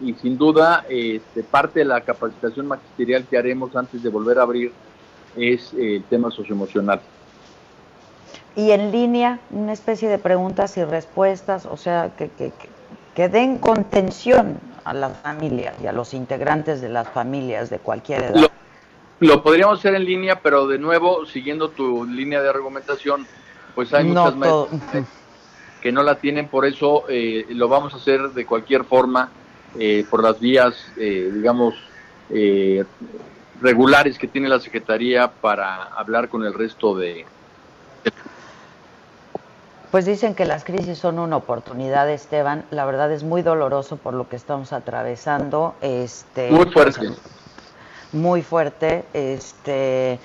y 0.00 0.14
sin 0.14 0.38
duda 0.38 0.84
este, 0.88 1.42
parte 1.42 1.80
de 1.80 1.84
la 1.84 2.00
capacitación 2.00 2.66
magisterial 2.66 3.26
que 3.28 3.36
haremos 3.36 3.74
antes 3.76 4.02
de 4.02 4.08
volver 4.08 4.38
a 4.38 4.42
abrir 4.42 4.72
es 5.36 5.72
el 5.74 6.02
tema 6.04 6.30
socioemocional. 6.30 7.00
Y 8.56 8.72
en 8.72 8.90
línea, 8.90 9.38
una 9.50 9.72
especie 9.72 10.08
de 10.08 10.18
preguntas 10.18 10.76
y 10.76 10.84
respuestas, 10.84 11.66
o 11.66 11.76
sea, 11.76 12.12
que, 12.16 12.30
que, 12.30 12.52
que 13.14 13.28
den 13.28 13.58
contención 13.58 14.58
a 14.84 14.92
la 14.92 15.10
familia 15.10 15.74
y 15.82 15.86
a 15.86 15.92
los 15.92 16.14
integrantes 16.14 16.80
de 16.80 16.88
las 16.88 17.08
familias 17.08 17.70
de 17.70 17.78
cualquier 17.78 18.22
edad. 18.24 18.50
Lo 19.20 19.42
podríamos 19.42 19.78
hacer 19.78 19.94
en 19.94 20.04
línea, 20.04 20.40
pero 20.40 20.66
de 20.66 20.78
nuevo, 20.78 21.26
siguiendo 21.26 21.68
tu 21.68 22.06
línea 22.06 22.40
de 22.42 22.48
argumentación, 22.48 23.26
pues 23.74 23.92
hay 23.92 24.04
muchas 24.04 24.36
maestras 24.36 25.04
que 25.80 25.92
no 25.92 26.02
la 26.02 26.16
tienen, 26.16 26.48
por 26.48 26.66
eso 26.66 27.04
eh, 27.08 27.46
lo 27.50 27.68
vamos 27.68 27.94
a 27.94 27.96
hacer 27.96 28.30
de 28.30 28.44
cualquier 28.44 28.84
forma, 28.84 29.30
eh, 29.78 30.04
por 30.10 30.22
las 30.22 30.38
vías, 30.38 30.74
eh, 30.96 31.30
digamos, 31.32 31.74
regulares 33.60 34.18
que 34.18 34.28
tiene 34.28 34.48
la 34.48 34.60
Secretaría 34.60 35.30
para 35.30 35.84
hablar 35.84 36.28
con 36.28 36.44
el 36.44 36.54
resto 36.54 36.94
de... 36.94 37.24
Pues 39.90 40.06
dicen 40.06 40.36
que 40.36 40.44
las 40.44 40.62
crisis 40.62 40.98
son 40.98 41.18
una 41.18 41.36
oportunidad, 41.36 42.08
Esteban. 42.08 42.64
La 42.70 42.84
verdad 42.84 43.10
es 43.10 43.24
muy 43.24 43.42
doloroso 43.42 43.96
por 43.96 44.14
lo 44.14 44.28
que 44.28 44.36
estamos 44.36 44.72
atravesando. 44.72 45.74
Este, 45.80 46.50
muy 46.50 46.66
fuerte 46.66 47.08
muy 48.12 48.42
fuerte, 48.42 49.04
este, 49.12 50.18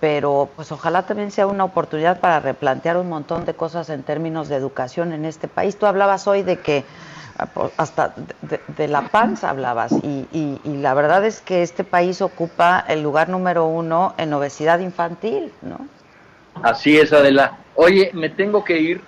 pero 0.00 0.48
pues 0.56 0.72
ojalá 0.72 1.02
también 1.02 1.30
sea 1.30 1.46
una 1.46 1.64
oportunidad 1.64 2.20
para 2.20 2.40
replantear 2.40 2.96
un 2.96 3.08
montón 3.08 3.44
de 3.44 3.54
cosas 3.54 3.90
en 3.90 4.02
términos 4.02 4.48
de 4.48 4.56
educación 4.56 5.12
en 5.12 5.26
este 5.26 5.46
país. 5.46 5.76
Tú 5.76 5.86
hablabas 5.86 6.26
hoy 6.26 6.42
de 6.42 6.58
que 6.58 6.84
ah, 7.38 7.48
hasta 7.76 8.14
de, 8.76 8.88
la 8.88 9.02
paz 9.02 9.44
hablabas 9.44 9.92
y, 9.92 10.26
y, 10.32 10.76
la 10.78 10.94
verdad 10.94 11.24
es 11.24 11.42
que 11.42 11.62
este 11.62 11.84
país 11.84 12.22
ocupa 12.22 12.82
el 12.88 13.02
lugar 13.02 13.28
número 13.28 13.66
uno 13.66 14.14
en 14.16 14.32
obesidad 14.32 14.78
infantil, 14.80 15.52
¿no? 15.60 15.86
Así 16.62 16.98
es, 16.98 17.12
Adela. 17.12 17.58
Oye, 17.74 18.10
me 18.14 18.30
tengo 18.30 18.64
que 18.64 18.78
ir. 18.78 19.02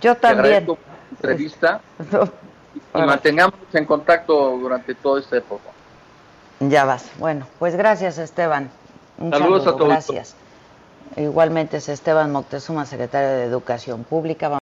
Yo 0.00 0.16
también. 0.16 0.66
entrevista 1.10 1.80
y 2.94 2.98
mantengamos 2.98 3.54
en 3.72 3.84
contacto 3.84 4.56
durante 4.58 4.94
toda 4.94 5.20
esta 5.20 5.36
época. 5.36 5.70
Ya 6.60 6.84
vas. 6.84 7.08
Bueno, 7.18 7.46
pues 7.60 7.76
gracias 7.76 8.18
Esteban. 8.18 8.70
Un 9.18 9.30
Saludos 9.30 9.66
a 9.66 9.72
todos. 9.72 9.88
Gracias. 9.88 10.34
Igualmente 11.16 11.78
es 11.78 11.88
Esteban 11.88 12.30
Moctezuma, 12.30 12.86
secretario 12.86 13.30
de 13.30 13.44
Educación 13.44 14.04
Pública. 14.04 14.48
Vamos 14.48 14.57